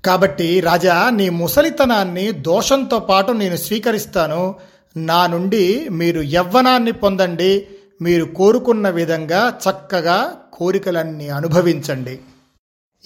కాబట్టి 0.06 0.60
రాజా 0.60 1.10
నీ 1.10 1.28
ముసలితనాన్ని 1.28 2.32
దోషంతో 2.32 2.98
పాటు 2.98 3.32
నేను 3.32 3.56
స్వీకరిస్తాను. 3.56 4.54
నా 4.96 5.26
నుండి 5.26 5.88
మీరు 5.88 6.20
యవ్వనాన్ని 6.20 6.92
పొందండి. 6.92 7.68
మీరు 8.02 8.24
కోరుకున్న 8.24 8.90
విధంగా 8.90 9.58
చక్కగా 9.70 10.34
కోరికలన్నీ 10.52 11.28
అనుభవించండి. 11.28 12.20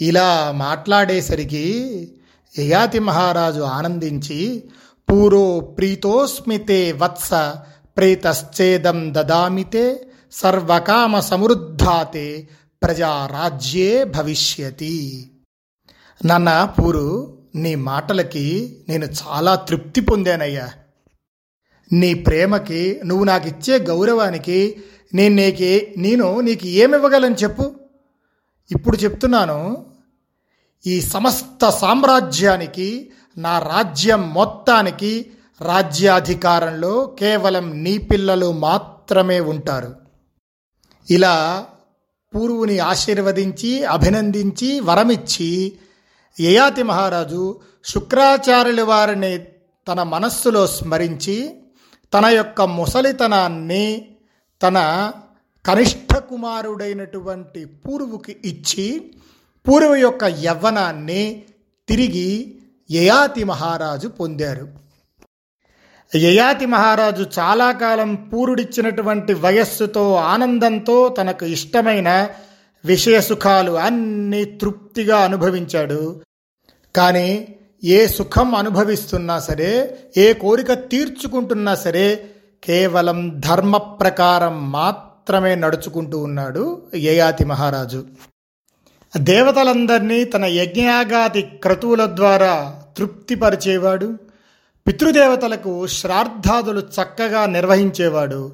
ఇలా 0.01 0.53
మాట్లాడేసరికి 0.57 1.65
యయాతి 2.59 2.99
మహారాజు 2.99 3.61
ఆనందించి 3.61 4.63
పూరో 5.11 5.61
ప్రీతోస్మితే 5.61 6.93
వత్స 6.93 7.31
ప్రేతశ్చేదం 7.97 9.15
దదామితే 9.15 10.07
సర్వకామ 10.33 11.21
సమృద్ధాతే 11.21 12.49
ప్రజారాజ్యే 12.83 14.05
భవిష్యతి. 14.05 15.31
నాన్న 16.25 16.75
పూరు 16.79 17.39
నీ 17.55 17.75
మాటలకి 17.75 18.77
నేను 18.89 19.07
చాలా 19.07 19.55
తృప్తి 19.55 20.01
పొందానయ్యా. 20.01 20.73
నీ 21.93 22.15
ప్రేమకి 22.15 23.01
నువ్వు 23.05 23.25
నాకు 23.25 23.49
ఇచ్చే 23.49 23.79
గౌరవానికి 23.79 24.83
నేను 25.15 25.35
నీకే 25.35 25.95
నేను 25.97 26.41
నీకు 26.41 26.67
ఏమివ్వగలను 26.67 27.35
చెప్పు? 27.35 27.71
ఇప్పుడు 28.71 28.97
చెప్తున్నాను 28.97 29.87
ఈ 30.87 31.01
సమస్త 31.01 31.71
సామ్రాజ్యానికి 31.71 33.11
నా 33.37 33.59
రాజ్యం 33.59 34.35
మొత్తానికి 34.35 35.31
రాజ్యాధికారంలో 35.61 37.07
కేవలం 37.19 37.83
నీ 37.83 37.99
పిల్లలు 37.99 38.53
మాత్రమే 38.53 39.41
ఉంటారు. 39.41 39.95
ఇలా 41.09 41.67
పూర్వుని 42.35 42.79
ఆశీర్వదించి 42.79 43.85
అభినందించి 43.85 44.81
వరమిచ్చి 44.81 45.77
యయాతి 46.41 46.83
మహారాజు 46.83 47.61
శుక్రాచార్యుల 47.85 48.83
వారిని 48.83 49.39
తన 49.89 50.03
మనస్సులో 50.03 50.67
స్మరించి 50.67 51.55
తన 52.13 52.27
యొక్క 52.27 52.61
ముసలితనాన్ని 52.61 54.07
తన 54.63 54.79
కనిష్ట 55.65 56.17
కుమారుడైనటువంటి 56.17 57.65
పూర్వుకి 57.65 58.37
ఇచ్చి 58.45 59.15
పూర్వ 59.69 59.95
యొక్క 59.95 60.25
యవ్వనాన్ని 60.25 61.43
తిరిగి 61.89 62.59
యయాతి 62.91 63.45
మహారాజు 63.45 64.09
పొందారు. 64.09 64.69
యయాతి 66.17 66.67
మహారాజు 66.67 67.27
చాలా 67.39 67.73
కాలం 67.73 68.15
పూరుడిచ్చినటువంటి 68.15 69.33
వయస్సుతో 69.35 70.15
ఆనందంతో 70.15 71.09
తనకు 71.09 71.45
ఇష్టమైన 71.45 72.29
విషయ 72.85 73.21
సుఖాలు 73.21 73.73
అన్నీ 73.73 74.45
తృప్తిగా 74.45 75.19
అనుభవించాడు. 75.19 76.23
కానీ 76.97 77.57
ఏ 77.85 78.07
సుఖం 78.07 78.55
అనుభవిస్తున్నా 78.55 79.41
సరే 79.41 79.99
ఏ 80.17 80.33
కోరిక 80.33 80.73
తీర్చుకుంటున్నా 80.73 81.75
సరే 81.75 82.31
కేవలం 82.65 83.41
ధర్మ 83.41 83.77
ప్రకారం 83.77 84.73
మాత్రమే 84.73 85.55
నడుచుకుంటూ 85.55 86.19
ఉన్నాడు 86.19 86.83
యయాతి 86.95 87.45
మహారాజు. 87.45 88.07
దేవతలందరినీ 89.17 90.25
తన 90.25 90.45
యజ్ఞయాగాది 90.45 91.43
క్రతువుల 91.43 92.05
ద్వారా 92.05 92.83
తృప్తిపరిచేవాడు 92.99 94.19
పితృదేవతలకు 94.87 95.87
శ్రాద్ధాదులు 95.87 96.81
చక్కగా 96.81 97.47
నిర్వహించేవాడు. 97.47 98.53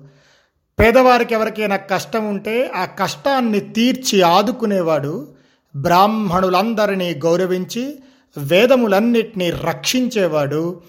పేదవారికి 0.81 1.35
ఎవరికైనా 1.35 1.77
కష్టం 1.77 2.29
ఉంటే 2.29 2.71
ఆ 2.77 2.85
కష్టాన్ని 2.85 3.61
తీర్చి 3.61 4.23
ఆదుకునేవాడు. 4.23 5.29
బ్రాహ్మణులందరినీ 5.77 7.15
గౌరవించి 7.15 7.99
వేదములన్నిటినీ 8.39 9.51
రక్షించేవాడు. 9.51 10.81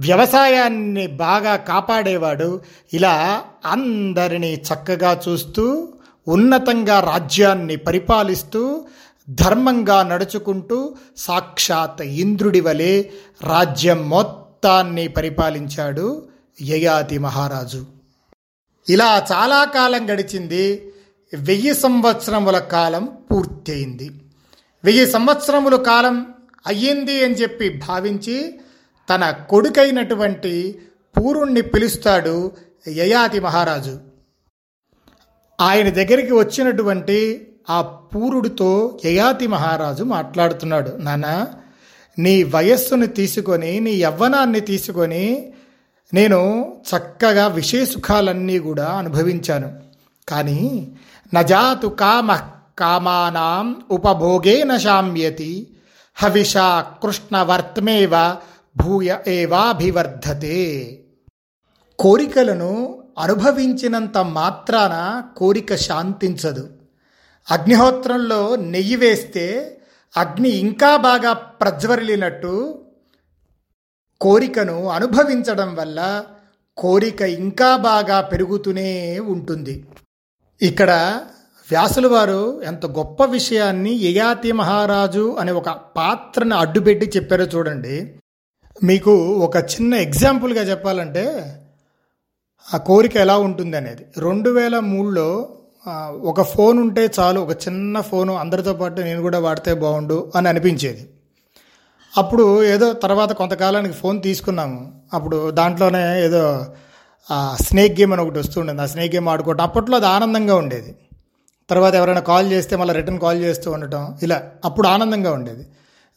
వ్యవసాయాన్ని 0.00 1.06
బాగా 1.06 1.56
కాపాడేవాడు. 1.56 2.60
ఇలా 2.92 3.42
అందరినీ 3.66 4.54
చక్కగా 4.54 5.20
చూస్తూ 5.28 5.88
ఉన్నతంగా 6.28 7.00
రాజ్యాన్ని 7.00 7.76
పరిపాలిస్తూ 7.76 8.84
ధర్మంగా 9.28 10.02
నడుచుకుంటూ 10.02 10.96
సాక్షాత్ 11.16 12.02
ఇంద్రుడి 12.02 12.60
వలె 12.60 13.02
రాజ్యం 13.42 14.08
మొత్తాన్ని 14.08 15.08
పరిపాలించాడు 15.08 16.28
యయాతి 16.60 17.18
మహారాజు. 17.18 17.86
ఇలా 18.88 19.26
చాలా 19.32 19.64
కాలం 19.64 20.10
గడిచింది. 20.10 20.92
వెయ్యి 21.34 21.74
సంవత్సరముల 21.74 22.58
కాలం 22.58 23.18
పూర్తయింది. 23.30 24.10
వెయ్యి 24.84 25.06
సంవత్సరముల 25.06 25.76
కాలం 25.76 26.34
అయ్యింది 26.66 27.24
అని 27.24 27.34
చెప్పి 27.34 27.68
భావించి 27.68 28.60
తన 29.14 29.30
కొడుకైనటువంటి 29.30 30.82
పూరుణ్ణి 31.16 31.62
పిలుస్తాడు 31.62 32.52
యయాతి 32.88 33.40
మహారాజు. 33.40 34.00
ఆయన 35.60 35.88
దగ్గరికి 35.88 36.32
వచ్చినటువంటి 36.32 37.47
ఆ 37.70 37.82
పూరుడితో 37.82 38.98
యయాతి 39.04 39.46
మహారాజు 39.46 40.04
మాట్లాడుతున్నాడు 40.04 40.96
నానా 40.96 41.46
నీ 42.18 42.42
వయస్సును 42.42 43.06
తీసుకొని 43.06 43.80
నీ 43.80 43.90
యవ్వనాన్ని 43.90 44.60
తీసుకొని 44.60 45.52
నేను 46.14 46.72
చక్కగా 46.90 47.46
విషయసుఖాలన్నీ 47.46 48.58
కూడా 48.58 48.86
అనుభవించాను. 48.86 49.72
కానీ 50.28 50.92
నజాతు 51.34 51.86
కామ 51.86 52.38
కామానాం 52.78 53.76
ఉపభోగేన 53.90 54.76
శామ్యతి 54.76 55.66
హవిష 56.14 56.56
కృష్ణవర్త్మేవ 57.02 58.36
భూయ 58.76 59.16
ఏవాభివర్ధతే. 59.28 60.98
కోరికలను 61.98 63.02
అనుభవించినంత 63.18 64.18
మాత్రాన 64.18 65.22
కోరిక 65.36 65.74
శాంతించదు. 65.74 66.77
అగ్నిహోత్రంలో 67.50 68.56
నెయ్యి 68.56 68.96
వేస్తే 68.96 69.78
అగ్ని 70.16 70.48
ఇంకా 70.48 70.96
బాగా 70.96 71.32
ప్రజ్వరిలినట్టు 71.32 72.84
కోరికను 74.20 74.88
అనుభవించడం 74.88 75.74
వల్ల 75.74 76.24
కోరిక 76.76 77.20
ఇంకా 77.22 77.76
బాగా 77.76 78.20
పెరుగుతూనే 78.20 79.18
ఉంటుంది. 79.18 79.84
ఇక్కడ 80.62 80.90
వ్యాసులు 81.70 82.08
వారు 82.08 82.62
ఎంత 82.62 82.86
గొప్ప 82.86 83.24
విషయాన్ని 83.24 83.92
యయాతి 83.92 84.52
మహారాజు 84.52 85.36
అనే 85.40 85.52
ఒక 85.52 85.68
పాత్రను 85.68 86.56
అడ్డుపెట్టి 86.56 87.06
చెప్పారో 87.16 87.44
చూడండి. 87.44 88.18
మీకు 88.84 89.14
ఒక 89.26 89.56
చిన్న 89.56 89.94
ఎగ్జాంపుల్గా 89.94 90.62
చెప్పాలంటే 90.62 91.24
ఆ 92.74 92.76
కోరిక 92.76 93.16
ఎలా 93.16 93.36
ఉంటుంది 93.38 93.76
అనేది 93.76 94.06
రెండు 94.18 94.50
వేల 94.50 94.78
మూడులో 94.78 95.28
ఒక 96.22 96.42
ఫోన్ 96.42 96.78
ఉంటే 96.78 97.10
చాలు 97.20 97.40
ఒక 97.40 97.50
చిన్న 97.50 98.00
ఫోను 98.00 98.36
అందరితో 98.36 98.72
పాటు 98.72 99.00
నేను 99.00 99.22
కూడా 99.22 99.38
వాడితే 99.38 99.74
బాగుండు 99.74 100.32
అని 100.36 100.48
అనిపించేది. 100.48 101.08
అప్పుడు 102.16 102.64
ఏదో 102.64 102.92
తర్వాత 102.92 103.32
కొంతకాలానికి 103.32 103.94
ఫోన్ 103.94 104.22
తీసుకున్నాము. 104.22 104.92
అప్పుడు 105.14 105.50
దాంట్లోనే 105.50 106.24
ఏదో 106.24 106.66
స్నేక్ 107.62 108.00
గేమ్ 108.00 108.12
అని 108.12 108.22
ఒకటి 108.22 108.38
వస్తుండేది. 108.38 108.82
ఆ 108.82 108.86
స్నేక్ 108.86 109.14
గేమ్ 109.14 109.28
ఆడుకోవటం. 109.28 109.64
అప్పట్లో 109.64 109.96
అది 109.96 110.06
ఆనందంగా 110.06 110.54
ఉండేది. 110.54 110.96
తర్వాత 111.70 111.94
ఎవరైనా 111.94 112.20
కాల్ 112.20 112.52
చేస్తే 112.52 112.76
మళ్ళీ 112.76 112.94
రిటర్న్ 112.94 113.18
కాల్ 113.18 113.42
చేస్తూ 113.42 113.70
ఉండటం. 113.70 114.18
ఇలా 114.22 114.42
అప్పుడు 114.64 114.88
ఆనందంగా 114.88 115.32
ఉండేది. 115.32 115.66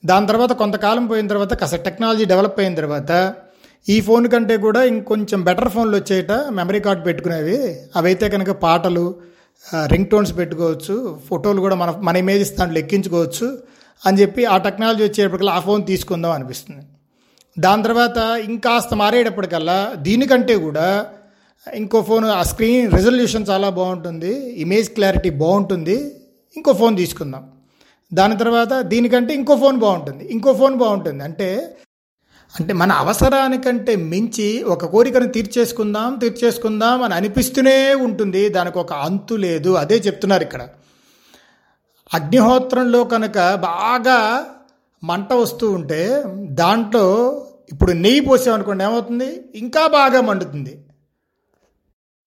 దాని 0.06 0.28
తర్వాత 0.28 0.52
కొంతకాలం 0.52 1.08
పోయిన 1.08 1.28
తర్వాత 1.28 1.54
కాస్త 1.54 1.76
టెక్నాలజీ 1.76 2.26
డెవలప్ 2.26 2.60
అయిన 2.60 2.76
తర్వాత 2.76 3.36
ఈ 3.90 4.02
ఫోన్ 4.02 4.28
కంటే 4.28 4.58
కూడా 4.58 4.84
ఇంకొంచెం 4.84 5.44
బెటర్ 5.44 5.70
ఫోన్లు 5.70 5.98
వచ్చేట 5.98 6.32
మెమరీ 6.32 6.80
కార్డ్ 6.80 7.06
పెట్టుకునేవి. 7.06 7.80
అవైతే 7.96 8.30
కనుక 8.30 8.52
పాటలు 8.52 9.31
రింగ్ 9.94 10.10
టోన్స్ 10.12 10.32
పెట్టుకోవచ్చు 10.38 10.96
ఫోటోలు 11.30 11.60
కూడా 11.66 11.76
మన 11.82 11.90
మన 12.08 12.16
ఇమేజెస్ 12.24 12.54
దాంట్లో 12.58 12.80
ఎక్కించుకోవచ్చు 12.80 13.48
అని 14.02 14.20
చెప్పి 14.22 14.42
ఆ 14.54 14.56
టెక్నాలజీ 14.58 15.04
వచ్చేటప్పటికల్లా 15.04 15.54
ఆ 15.58 15.60
ఫోన్ 15.60 15.82
తీసుకుందాం 15.86 16.32
అనిపిస్తుంది. 16.32 16.84
దాని 17.60 17.84
తర్వాత 17.84 18.18
ఇంకాస్త 18.50 18.94
మారేటప్పటికల్లా 19.02 19.80
దీనికంటే 20.08 20.56
కూడా 20.68 20.88
ఇంకో 21.68 22.00
ఫోన్ 22.02 22.26
ఆ 22.26 22.44
స్క్రీన్ 22.52 22.92
రెజల్యూషన్ 22.92 23.46
చాలా 23.50 23.70
బాగుంటుంది 23.70 24.32
ఇమేజ్ 24.64 24.90
క్లారిటీ 24.90 25.30
బాగుంటుంది 25.44 25.98
ఇంకో 26.58 26.74
ఫోన్ 26.74 26.96
తీసుకుందాం. 26.98 27.44
దాని 28.14 28.38
తర్వాత 28.38 28.74
దీనికంటే 28.94 29.34
ఇంకో 29.40 29.56
ఫోన్ 29.64 29.78
బాగుంటుంది. 29.86 30.24
ఇంకో 30.34 30.54
ఫోన్ 30.54 30.76
బాగుంటుంది 30.76 31.24
అంటే 31.30 31.50
అంటే 32.60 32.74
మన 32.74 32.92
అవసరానికంటే 32.92 33.96
మించి 33.96 34.64
ఒక 34.64 34.86
కోరికను 34.86 35.28
తీర్చేసుకుందాం 35.28 36.16
తీర్చేసుకుందాం 36.16 37.04
అని 37.04 37.14
అనిపిస్తూనే 37.14 37.94
ఉంటుంది. 37.94 38.50
దానికి 38.50 38.78
ఒక 38.78 38.94
అంతు 38.94 39.34
లేదు. 39.34 39.70
అదే 39.70 39.96
చెప్తున్నారు 39.96 40.44
ఇక్కడ. 40.44 40.68
అగ్నిహోత్రంలో 42.14 43.04
కనుక 43.04 43.56
బాగా 43.56 44.46
మంట 45.04 45.34
వస్తూ 45.34 45.72
ఉంటే 45.72 46.24
దాంట్లో 46.38 47.06
ఇప్పుడు 47.72 47.92
నెయ్యి 47.92 48.20
పోసామనుకోండి 48.20 48.84
ఏమవుతుంది? 48.84 49.52
ఇంకా 49.56 49.88
బాగా 49.88 50.22
మండుతుంది. 50.22 50.86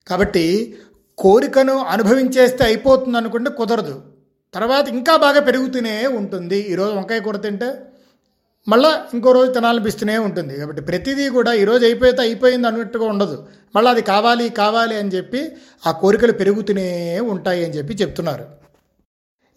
కాబట్టి 0.08 0.76
కోరికను 1.18 1.78
అనుభవించేస్తే 1.78 2.64
అయిపోతుంది 2.64 3.16
అనుకుంటే 3.16 3.50
కుదరదు. 3.50 4.02
తర్వాత 4.54 4.88
ఇంకా 4.88 5.16
బాగా 5.16 5.40
పెరుగుతూనే 5.40 6.06
ఉంటుంది. 6.06 6.58
ఈరోజు 6.58 6.94
వంకాయ 6.94 7.20
కూర 7.20 7.36
తింటే 7.36 7.74
మళ్ళీ 8.68 8.88
ఇంకో 9.14 9.32
రోజు 9.32 9.52
తినాలనిపిస్తూనే 9.52 10.18
ఉంటుంది. 10.18 10.56
కాబట్టి 10.56 10.82
ప్రతిదీ 10.82 11.28
కూడా 11.28 11.52
ఈరోజు 11.52 11.84
అయిపోతే 11.84 12.20
అయిపోయింది 12.20 12.66
అన్నట్టుగా 12.66 13.04
ఉండదు. 13.04 13.46
మళ్ళీ 13.76 13.90
అది 13.90 14.02
కావాలి 14.02 14.48
కావాలి 14.48 14.96
అని 14.96 15.08
చెప్పి 15.08 15.52
ఆ 15.86 15.90
కోరికలు 15.90 16.32
పెరుగుతూనే 16.32 17.20
ఉంటాయి 17.20 17.64
అని 17.64 17.74
చెప్పి 17.74 17.94
చెప్తున్నారు. 17.94 18.46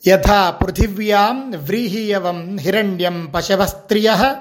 యథా 0.08 0.50
పృథివ్యాం 0.50 1.52
వ్రీహీయవం 1.52 2.58
హిరణ్యం 2.58 3.32
పశవస్త్రియ 3.36 4.36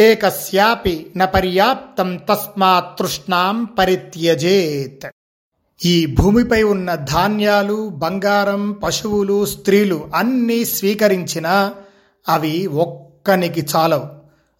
ఏకస్యాపి 0.00 1.12
న 1.16 1.24
పర్యాప్తం 1.24 2.16
తస్మాత్ 2.16 2.98
తృష్ణాం 2.98 3.64
పరిత్యజేత్. 3.64 5.06
ఈ 5.84 6.06
భూమిపై 6.06 6.62
ఉన్న 6.62 6.94
ధాన్యాలు 6.94 7.88
బంగారం 7.88 8.72
పశువులు 8.72 9.44
స్త్రీలు 9.44 10.10
అన్నీ 10.14 10.64
స్వీకరించిన 10.64 11.72
అవి 12.28 12.66
ఒక్కనికి 13.26 13.66
చాలవు. 13.76 14.06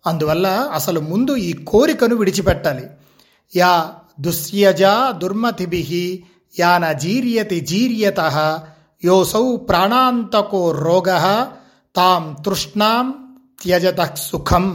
అందువల్ల 0.07 0.47
అసలు 0.47 1.01
ముందు 1.01 1.37
ఈ 1.37 1.53
కోరికను 1.53 2.17
విడిచిపెట్టాలి. 2.17 2.87
యా 3.57 3.93
దుస్యజ 4.21 4.83
దుర్మతిభి 5.11 6.25
యాన 6.61 6.93
జీర్యతి 6.93 7.61
జీర్యత 7.61 8.61
యోసౌ 9.05 9.57
ప్రాణాంతకో 9.57 10.71
రోగ 10.71 11.47
తాం 11.97 12.37
తృష్ణాం 12.47 13.37
త్యజత 13.63 14.15
సుఖం. 14.15 14.67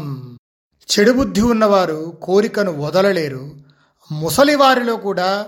చెడు 0.91 1.12
బుద్ధి 1.12 1.41
ఉన్నవారు 1.41 2.17
కోరికను 2.23 2.82
వదలలేరు. 2.82 3.51
ముసలివారిలో 4.12 4.95
కూడా 4.95 5.45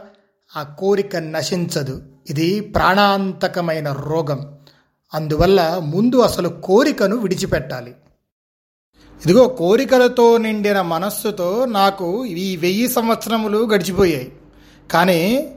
ఆ 0.58 0.64
కోరిక 0.64 1.16
నశించదు. 1.16 2.04
ఇది 2.30 2.60
ప్రాణాంతకమైన 2.60 3.92
రోగం. 3.92 4.58
అందువల్ల 5.14 5.82
ముందు 5.84 6.16
అసలు 6.16 6.50
కోరికను 6.50 7.16
విడిచిపెట్టాలి. 7.16 7.96
ఇదిగో 9.26 9.48
కోరికలతో 9.48 10.38
నిండిన 10.38 10.82
మనస్సుతో 10.82 11.66
నాకు 11.66 12.26
ఈ 12.26 12.58
వెయ్యి 12.58 12.88
సంవత్సరములు 12.88 13.58
గడిచిపోయాయి. 13.58 14.32
కానీ 14.92 15.50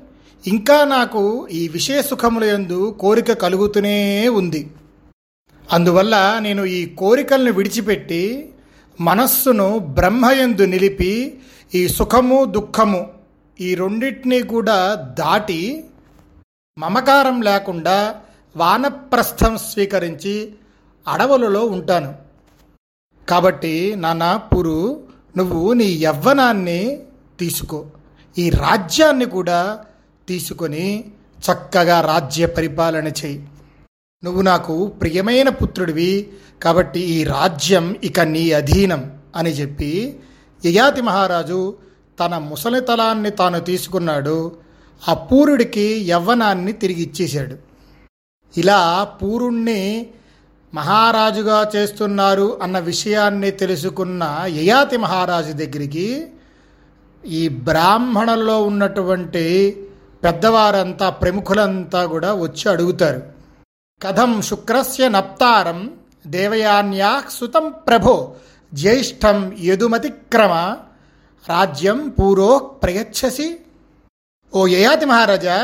ఇంకా 0.46 0.84
నాకు 0.84 1.48
ఈ 1.48 1.68
విషయ 1.68 2.02
సుఖముల 2.02 2.44
యందు 2.44 2.96
కోరిక 3.00 3.32
కలుగుతూనే 3.32 4.28
ఉంది. 4.28 4.70
అందువల్ల 5.72 6.38
నేను 6.40 6.64
ఈ 6.64 6.86
కోరికలను 6.86 7.52
విడిచిపెట్టి 7.52 8.52
మనస్సును 9.00 9.78
బ్రహ్మయందు 9.78 10.62
నిలిపి 10.62 11.38
ఈ 11.74 11.88
సుఖము 11.88 12.44
దుఃఖము 12.44 13.10
ఈ 13.60 13.74
రెండింటినీ 13.74 14.42
కూడా 14.42 14.94
దాటి 14.94 15.84
మమకారం 16.78 17.42
లేకుండా 17.42 18.14
వానప్రస్థం 18.56 19.58
స్వీకరించి 19.58 20.52
అడవులలో 21.08 21.64
ఉంటాను. 21.64 22.25
కాబట్టి 23.28 23.94
నాన్న 23.96 24.36
పురు 24.36 25.00
నువ్వు 25.36 25.72
నీ 25.72 25.84
యవ్వనాన్ని 25.84 27.02
తీసుకో. 27.40 27.84
ఈ 28.38 28.50
రాజ్యాన్ని 28.50 29.26
కూడా 29.26 29.80
తీసుకొని 30.28 31.04
చక్కగా 31.46 32.00
రాజ్య 32.00 32.46
పరిపాలన 32.46 33.06
చేయి. 33.06 33.48
నువ్వు 34.24 34.42
నాకు 34.42 34.86
ప్రియమైన 34.86 35.48
పుత్రుడివి 35.48 36.30
కాబట్టి 36.62 37.00
ఈ 37.00 37.24
రాజ్యం 37.24 37.96
ఇక 38.04 38.20
నీ 38.20 38.52
అధీనం 38.52 39.02
అని 39.36 39.50
చెప్పి 39.50 40.20
యయాతి 40.64 41.00
మహారాజు 41.00 41.74
తన 42.20 42.38
ముసలితలాన్ని 42.38 43.30
తాను 43.30 43.60
తీసుకున్నాడు. 43.60 44.52
ఆ 45.08 45.14
పూరుడికి 45.14 45.86
యవ్వనాన్ని 46.08 46.72
తిరిగి 46.72 47.02
ఇచ్చేశాడు. 47.02 47.56
ఇలా 48.56 49.04
పూరుణ్ణి 49.22 50.10
మహారాజుగా 50.76 51.58
చేస్తున్నారు 51.76 52.46
అన్న 52.62 52.76
విషయాన్ని 52.78 53.50
తెలుసుకున్న 53.50 54.22
యయాతి 54.46 54.96
మహారాజు 54.96 55.52
దగ్గరికి 55.52 56.06
ఈ 57.24 57.42
బ్రాహ్మణంలో 57.68 58.56
ఉన్నటువంటి 58.62 59.44
పెద్దవారంతా 60.24 61.06
ప్రముఖులంతా 61.10 62.00
కూడా 62.06 62.30
వచ్చి 62.44 62.66
అడుగుతారు. 62.70 63.20
కథం 64.02 64.32
శుక్రస్య 64.42 65.08
నప్తారం 65.08 65.80
దేవయాన్యా 66.26 67.10
సుతం 67.30 67.66
ప్రభో 67.86 68.16
జ్యేష్టం 68.74 69.38
యదుమతిక్రమ 69.60 70.54
రాజ్యం 71.46 71.98
పూరో 72.08 72.50
ప్రయచ్చసి. 72.82 73.48
ఓ 74.54 74.66
యయాతి 74.66 75.06
మహారాజా 75.06 75.58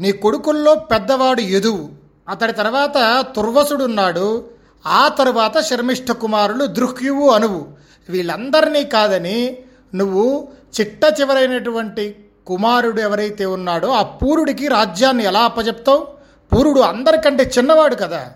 నీ 0.00 0.10
కొడుకుల్లో 0.12 0.74
పెద్దవాడు 0.90 1.40
యదువు. 1.54 1.84
అతడి 2.28 2.52
తర్వాత 2.52 3.24
తుర్వసుడున్నాడు. 3.36 4.44
ఆ 4.86 5.08
తరువాత 5.08 5.60
శర్మిష్ఠ 5.60 6.10
కుమారులు 6.10 6.66
దృహ్యువు 6.66 7.30
అనువు. 7.30 7.66
వీళ్ళందరినీ 8.08 8.84
కాదని 8.84 9.58
నువ్వు 9.94 10.48
చిట్ట 10.80 11.00
చివరైనటువంటి 11.20 12.16
కుమారుడు 12.46 13.00
ఎవరైతే 13.00 13.46
ఉన్నాడో 13.46 13.88
ఆ 13.88 14.02
పూరుడికి 14.02 14.68
రాజ్యాన్ని 14.68 15.24
ఎలా 15.24 15.40
అప్పజెప్తావు? 15.40 16.06
పూరుడు 16.52 16.80
అందరికంటే 16.80 17.50
చిన్నవాడు 17.58 17.94
కదా. 17.94 18.32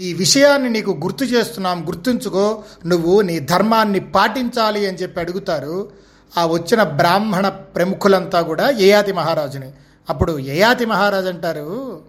ఈ 0.00 0.12
విషయాన్ని 0.12 0.70
నీకు 0.70 0.90
గుర్తు 0.90 1.24
చేస్తున్నాం. 1.24 1.86
గుర్తుంచుకో 1.86 2.62
నువ్వు 2.86 3.20
నీ 3.20 3.38
ధర్మాన్ని 3.38 4.00
పాటించాలి 4.00 4.88
అని 4.88 4.96
చెప్పి 4.96 5.20
అడుగుతారు. 5.20 5.90
ఆ 6.38 6.46
వచ్చిన 6.46 6.82
బ్రాహ్మణ 6.82 7.48
ప్రముఖులంతా 7.48 8.42
కూడా 8.42 8.70
యయాతి 8.70 9.12
మహారాజుని. 9.12 9.72
అప్పుడు 10.10 10.38
యయాతి 10.38 10.84
మహారాజు 10.84 11.28
అంటారు 11.28 12.00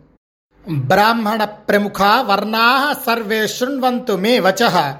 బ్రాహ్మణ 0.70 1.44
ప్రముఖ 1.44 2.02
వర్ణా 2.02 2.96
సర్వే 3.06 3.48
శృణ్వంతు 3.48 4.14
మే 4.14 4.40
వచ. 4.40 4.94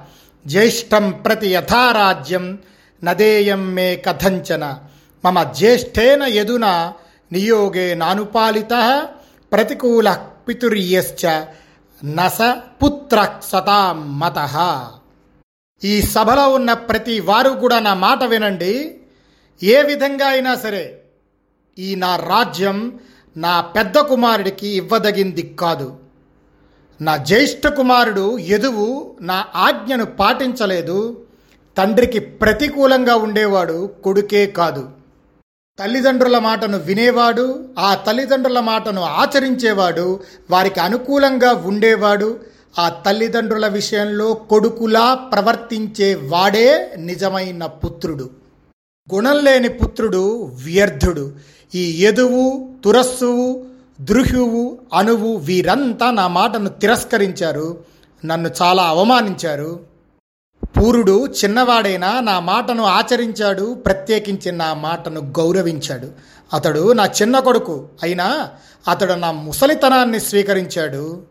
జ్యేష్టం 0.46 1.10
ప్రతి 1.10 1.48
యథారాజ్యం 1.48 2.58
నదేయం 3.04 3.74
మే 3.74 3.96
కథంచన. 3.96 4.78
మమ 5.24 5.42
జ్యేష్ఠేన 5.42 6.22
యదున 6.22 6.92
నియోగే 7.32 7.94
నానుపాలిత 7.94 9.06
ప్రతికూల 9.52 10.18
పితుర్యశ్చ 10.48 11.44
నస 12.04 12.38
పుత్ర 12.84 13.28
సతాం 13.44 14.18
మత. 14.18 14.38
ఈ 15.84 16.02
సభలో 16.02 16.48
ఉన్న 16.48 16.72
ప్రతి 16.72 17.20
వారు 17.20 17.50
కూడా 17.50 17.78
నా 17.78 17.94
మాట 17.94 18.24
వినండి. 18.24 18.98
ఏ 19.62 19.82
విధంగా 19.82 20.26
అయినా 20.26 20.54
సరే 20.54 21.00
ఈ 21.78 21.94
నా 21.94 22.16
రాజ్యం 22.16 23.00
నా 23.36 23.60
పెద్ద 23.60 23.98
కుమారుడికి 23.98 24.68
ఇవ్వదగింది 24.68 25.56
కాదు. 25.60 25.96
నా 27.00 27.16
జ్యేష్ఠ 27.16 27.66
కుమారుడు 27.66 28.38
ఎదువు 28.38 29.14
నా 29.20 29.44
ఆజ్ఞను 29.54 30.04
పాటించలేదు. 30.04 31.20
తండ్రికి 31.76 32.18
ప్రతికూలంగా 32.18 33.16
ఉండేవాడు 33.16 33.90
కొడుకే 34.04 34.46
కాదు. 34.46 34.88
తల్లిదండ్రుల 35.78 36.38
మాటను 36.38 36.78
వినేవాడు 36.78 37.68
ఆ 37.78 37.94
తల్లిదండ్రుల 37.94 38.60
మాటను 38.60 39.02
ఆచరించేవాడు 39.02 40.20
వారికి 40.50 40.80
అనుకూలంగా 40.80 41.52
ఉండేవాడు 41.52 42.40
ఆ 42.78 42.88
తల్లిదండ్రుల 42.88 43.66
విషయంలో 43.66 44.34
కొడుకులా 44.34 45.14
ప్రవర్తించే 45.14 46.14
వాడే 46.14 46.94
నిజమైన 46.98 47.66
పుత్రుడు. 47.66 48.30
గుణం 49.14 49.44
లేని 49.44 49.68
పుత్రుడు 49.68 50.52
వ్యర్థుడు. 50.64 51.32
ఈ 51.74 52.04
యదువు 52.04 52.70
తురస్సువు 52.84 53.64
దృహ్యువు 54.00 54.78
అనువు 54.94 55.36
వీరంతా 55.36 56.10
నా 56.10 56.28
మాటను 56.28 56.68
తిరస్కరించారు 56.68 57.78
నన్ను 58.24 58.50
చాలా 58.62 58.82
అవమానించారు. 58.82 59.80
పూరుడు 60.64 61.26
చిన్నవాడైనా 61.26 62.20
నా 62.20 62.40
మాటను 62.40 62.82
ఆచరించాడు 62.82 63.74
ప్రత్యేకించి 63.74 64.52
నా 64.52 64.74
మాటను 64.74 65.20
గౌరవించాడు. 65.20 66.08
అతడు 66.52 66.92
నా 66.92 67.06
చిన్న 67.06 67.38
కొడుకు 67.38 67.88
అయినా 68.02 68.50
అతడు 68.88 69.12
నా 69.12 69.32
ముసలితనాన్ని 69.32 70.20
స్వీకరించాడు. 70.20 71.22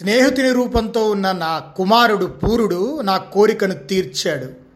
స్నేహితుని 0.00 0.52
రూపంతో 0.52 1.10
ఉన్న 1.10 1.32
నా 1.32 1.58
కుమారుడు 1.58 2.26
పూరుడు 2.26 3.00
నా 3.00 3.16
కోరికను 3.16 3.74
తీర్చాడు. 3.74 4.68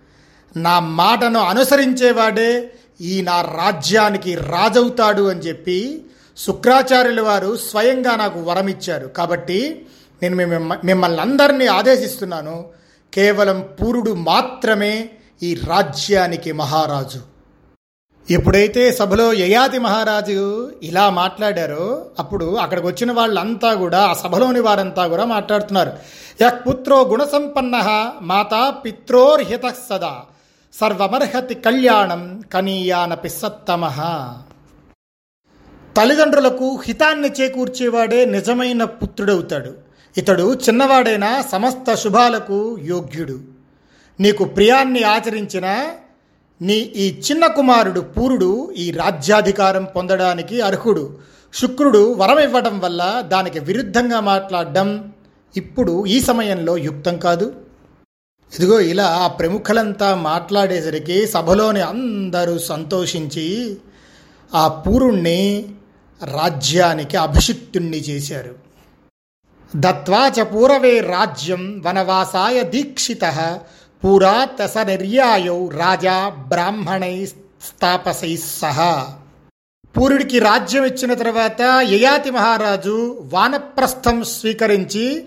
నా 0.58 0.80
మాటను 0.80 1.40
అనుసరించేవాడే 1.40 2.74
ఈ 3.02 3.22
నా 3.22 3.40
రాజ్యానికి 3.42 4.34
రాజవుతాడు 4.34 5.22
అని 5.22 5.40
చెప్పి 5.40 6.04
శుక్రాచార్యుల 6.38 7.20
వారు 7.20 7.56
స్వయంగా 7.56 8.16
నాకు 8.16 8.42
వరమిచ్చారు 8.42 9.06
కాబట్టి 9.06 9.86
నేను 10.22 10.36
మిమ్మల్ని 10.84 11.20
అందరినీ 11.20 11.66
ఆదేశిస్తున్నాను. 11.66 12.64
కేవలం 13.14 13.68
పూరుడు 13.80 14.12
మాత్రమే 14.12 15.10
ఈ 15.42 15.54
రాజ్యానికి 15.54 16.52
మహారాజు. 16.52 17.20
ఎప్పుడైతే 18.30 18.92
సభలో 18.92 19.32
యయాతి 19.32 19.78
మహారాజు 19.78 20.72
ఇలా 20.82 21.10
మాట్లాడారో 21.10 22.06
అప్పుడు 22.18 22.54
అక్కడికి 22.56 22.86
వచ్చిన 22.86 23.12
వాళ్ళంతా 23.12 23.74
కూడా 23.74 24.00
ఆ 24.02 24.12
సభలోని 24.12 24.60
వారంతా 24.60 25.06
కూడా 25.06 25.24
మాట్లాడుతున్నారు. 25.24 25.92
యక్ 26.42 26.68
పుత్రో 26.68 27.02
గుణసంపన్న 27.02 27.76
మాతా 28.20 28.70
పిత్రోర్హిత 28.70 29.66
సదా. 29.90 30.22
సర్వమర్హతి 30.80 31.54
కళ్యాణం 31.54 32.42
కనీయానపి 32.52 33.28
సత్తమ. 33.28 33.84
తల్లిదండ్రులకు 35.96 36.78
హితాన్ని 36.86 37.28
చేకూర్చేవాడే 37.28 38.24
నిజమైన 38.24 38.84
పుత్రుడవుతాడు. 38.84 39.74
ఇతడు 40.16 40.54
చిన్నవాడైన 40.54 41.42
సమస్త 41.52 41.94
శుభాలకు 41.94 42.78
యోగ్యుడు. 42.78 43.40
నీకు 44.20 44.44
ప్రియాన్ని 44.44 45.02
ఆచరించిన 45.02 45.86
నీ 46.62 46.74
ఈ 46.74 47.20
చిన్న 47.30 47.46
కుమారుడు 47.46 48.00
పూరుడు 48.00 48.74
ఈ 48.76 48.90
రాజ్యాధికారం 48.90 49.84
పొందడానికి 49.84 50.60
అర్హుడు. 50.60 51.18
శుక్రుడు 51.54 52.14
వరం 52.14 52.38
ఇవ్వడం 52.38 52.78
వల్ల 52.78 53.20
దానికి 53.20 53.58
విరుద్ధంగా 53.58 54.20
మాట్లాడడం 54.20 55.12
ఇప్పుడు 55.56 56.06
ఈ 56.06 56.20
సమయంలో 56.20 56.78
యుక్తం 56.78 57.18
కాదు. 57.18 57.61
ఇదిగో 58.52 58.80
ఇలా 58.80 59.04
ఆ 59.04 59.26
ప్రముఖులంతా 59.26 60.14
మాట్లాడేసరికి 60.14 61.26
సభలోని 61.26 61.80
అందరూ 61.80 62.58
సంతోషించి 62.58 63.76
ఆ 64.54 64.68
పూరుణ్ణి 64.68 65.68
రాజ్యానికి 66.24 67.16
అభిషిక్తుణ్ణి 67.16 67.98
చేశారు. 67.98 68.54
దత్వాచ 69.76 70.42
పూరవే 70.42 71.00
రాజ్యం 71.00 71.82
వనవాసాయ 71.86 72.62
దీక్షిత 72.62 73.24
పూరా 74.04 74.48
తస 74.60 74.78
నిర్యాయౌ 74.78 75.68
రాజా 75.68 76.28
బ్రాహ్మణై 76.28 77.26
స్థాపసై 77.66 78.36
సహా. 78.36 78.92
పూరుడికి 79.96 80.38
రాజ్యం 80.38 80.84
ఇచ్చిన 80.84 81.14
తర్వాత 81.14 81.62
యయాతి 81.82 82.30
మహారాజు 82.30 83.20
వానప్రస్థం 83.32 84.24
స్వీకరించి 84.24 85.24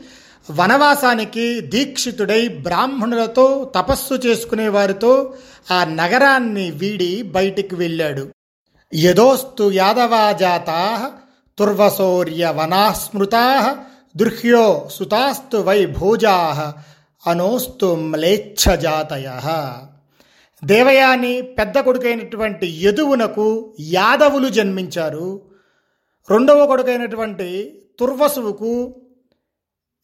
వనవాసానికి 0.51 1.62
దీక్షితుడై 1.62 2.47
బ్రాహ్మణులతో 2.47 3.71
తపస్సు 3.75 4.13
చేసుకునే 4.13 4.67
వారితో 4.67 5.34
ఆ 5.71 5.84
నగరాన్ని 5.84 6.71
వీడి 6.71 7.21
బయటికి 7.21 7.75
వెళ్ళాడు. 7.75 8.29
యదోస్తు 8.93 9.71
యాదవాజాతా 9.71 11.12
తుర్వశౌర్య 11.58 12.53
వనాస్మృతా 12.58 13.77
దుర్హ్యో 14.17 14.89
సుతాస్తు 14.91 15.58
వై 15.58 15.86
భోజా 15.86 16.73
అనోస్తు 17.27 17.95
మ్లేచ్ఛజాతయ 17.95 19.27
దేవయాని 20.63 21.41
పెద్ద 21.41 21.79
కొడుకైనటువంటి 21.79 22.67
యదువునకు 22.84 23.75
యాదవులు 23.79 24.49
జన్మించారు. 24.49 25.41
రెండవ 26.31 26.65
కొడుకైనటువంటి 26.65 27.79
తుర్వసువుకు 27.99 29.01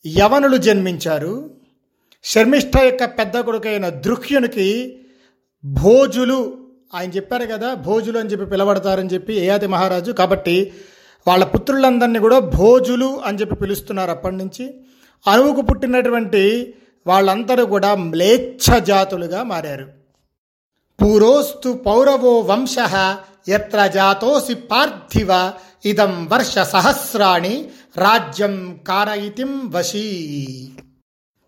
యవనులు 0.07 0.57
జన్మించారు. 0.57 1.49
శర్మిష్ఠ 2.23 2.77
యొక్క 2.77 3.05
పెద్ద 3.05 3.39
కొడుకైన 3.39 3.89
దృక్యునికి 3.89 4.99
భోజులు 5.65 6.57
ఆయన 6.93 7.09
చెప్పారు 7.09 7.45
కదా 7.45 7.73
భోజులు 7.73 8.19
అని 8.19 8.29
చెప్పి 8.29 8.45
పిలవడతారని 8.45 9.09
చెప్పి 9.09 9.33
ఏయాది 9.33 9.67
మహారాజు. 9.67 10.11
కాబట్టి 10.11 10.73
వాళ్ళ 11.27 11.43
పుత్రులందరినీ 11.43 12.19
కూడా 12.19 12.39
భోజులు 12.39 13.21
అని 13.25 13.37
చెప్పి 13.37 13.55
పిలుస్తున్నారు 13.55 14.11
అప్పటి 14.11 14.35
నుంచి. 14.35 14.73
అణువుకు 15.27 15.61
పుట్టినటువంటి 15.61 16.73
వాళ్ళందరూ 17.07 17.65
కూడా 17.65 17.95
మ్లేచ్ఛ 17.95 18.79
జాతులుగా 18.79 19.43
మారారు. 19.43 19.87
పూరోస్తు 21.01 21.73
పౌరవో 21.73 22.39
వంశ 22.39 22.75
ఎత్ర 23.47 23.87
జాతోసి 23.87 24.53
పార్థివ 24.53 25.51
ఇదం 25.85 26.29
వర్ష 26.31 26.59
సహస్రాణి 26.59 27.69
రాజ్యం 27.97 28.80
కారయితిం 28.88 29.71
వశీ. 29.71 30.69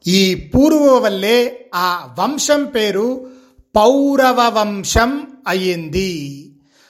ఈ 0.08 0.36
పూర్వ 0.36 0.98
వల్లే 0.98 1.66
ఆ 1.76 2.16
వంశం 2.20 2.66
పేరు 2.66 3.30
పౌరవ 3.76 4.60
వంశం 4.60 5.28
అయ్యింది. 5.48 6.40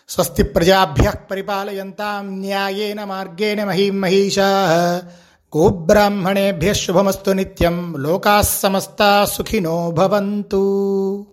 స్వస్తి 0.09 0.43
ప్రజాభ్య 0.43 1.13
పరిపాలయంతాం 1.31 2.39
న్యాయేన 2.39 3.03
మార్గేణ 3.03 3.63
మహీం 3.63 4.01
మహిషా. 4.01 4.49
గోబ్రాహ్మణేభ్య 5.57 6.73
శుభమస్తు 6.73 7.31
నిత్యం 7.31 7.95
లోకా 7.97 8.41
సమస్త 8.41 9.27
సుఖినో 9.33 9.91
భవంతు. 9.91 11.25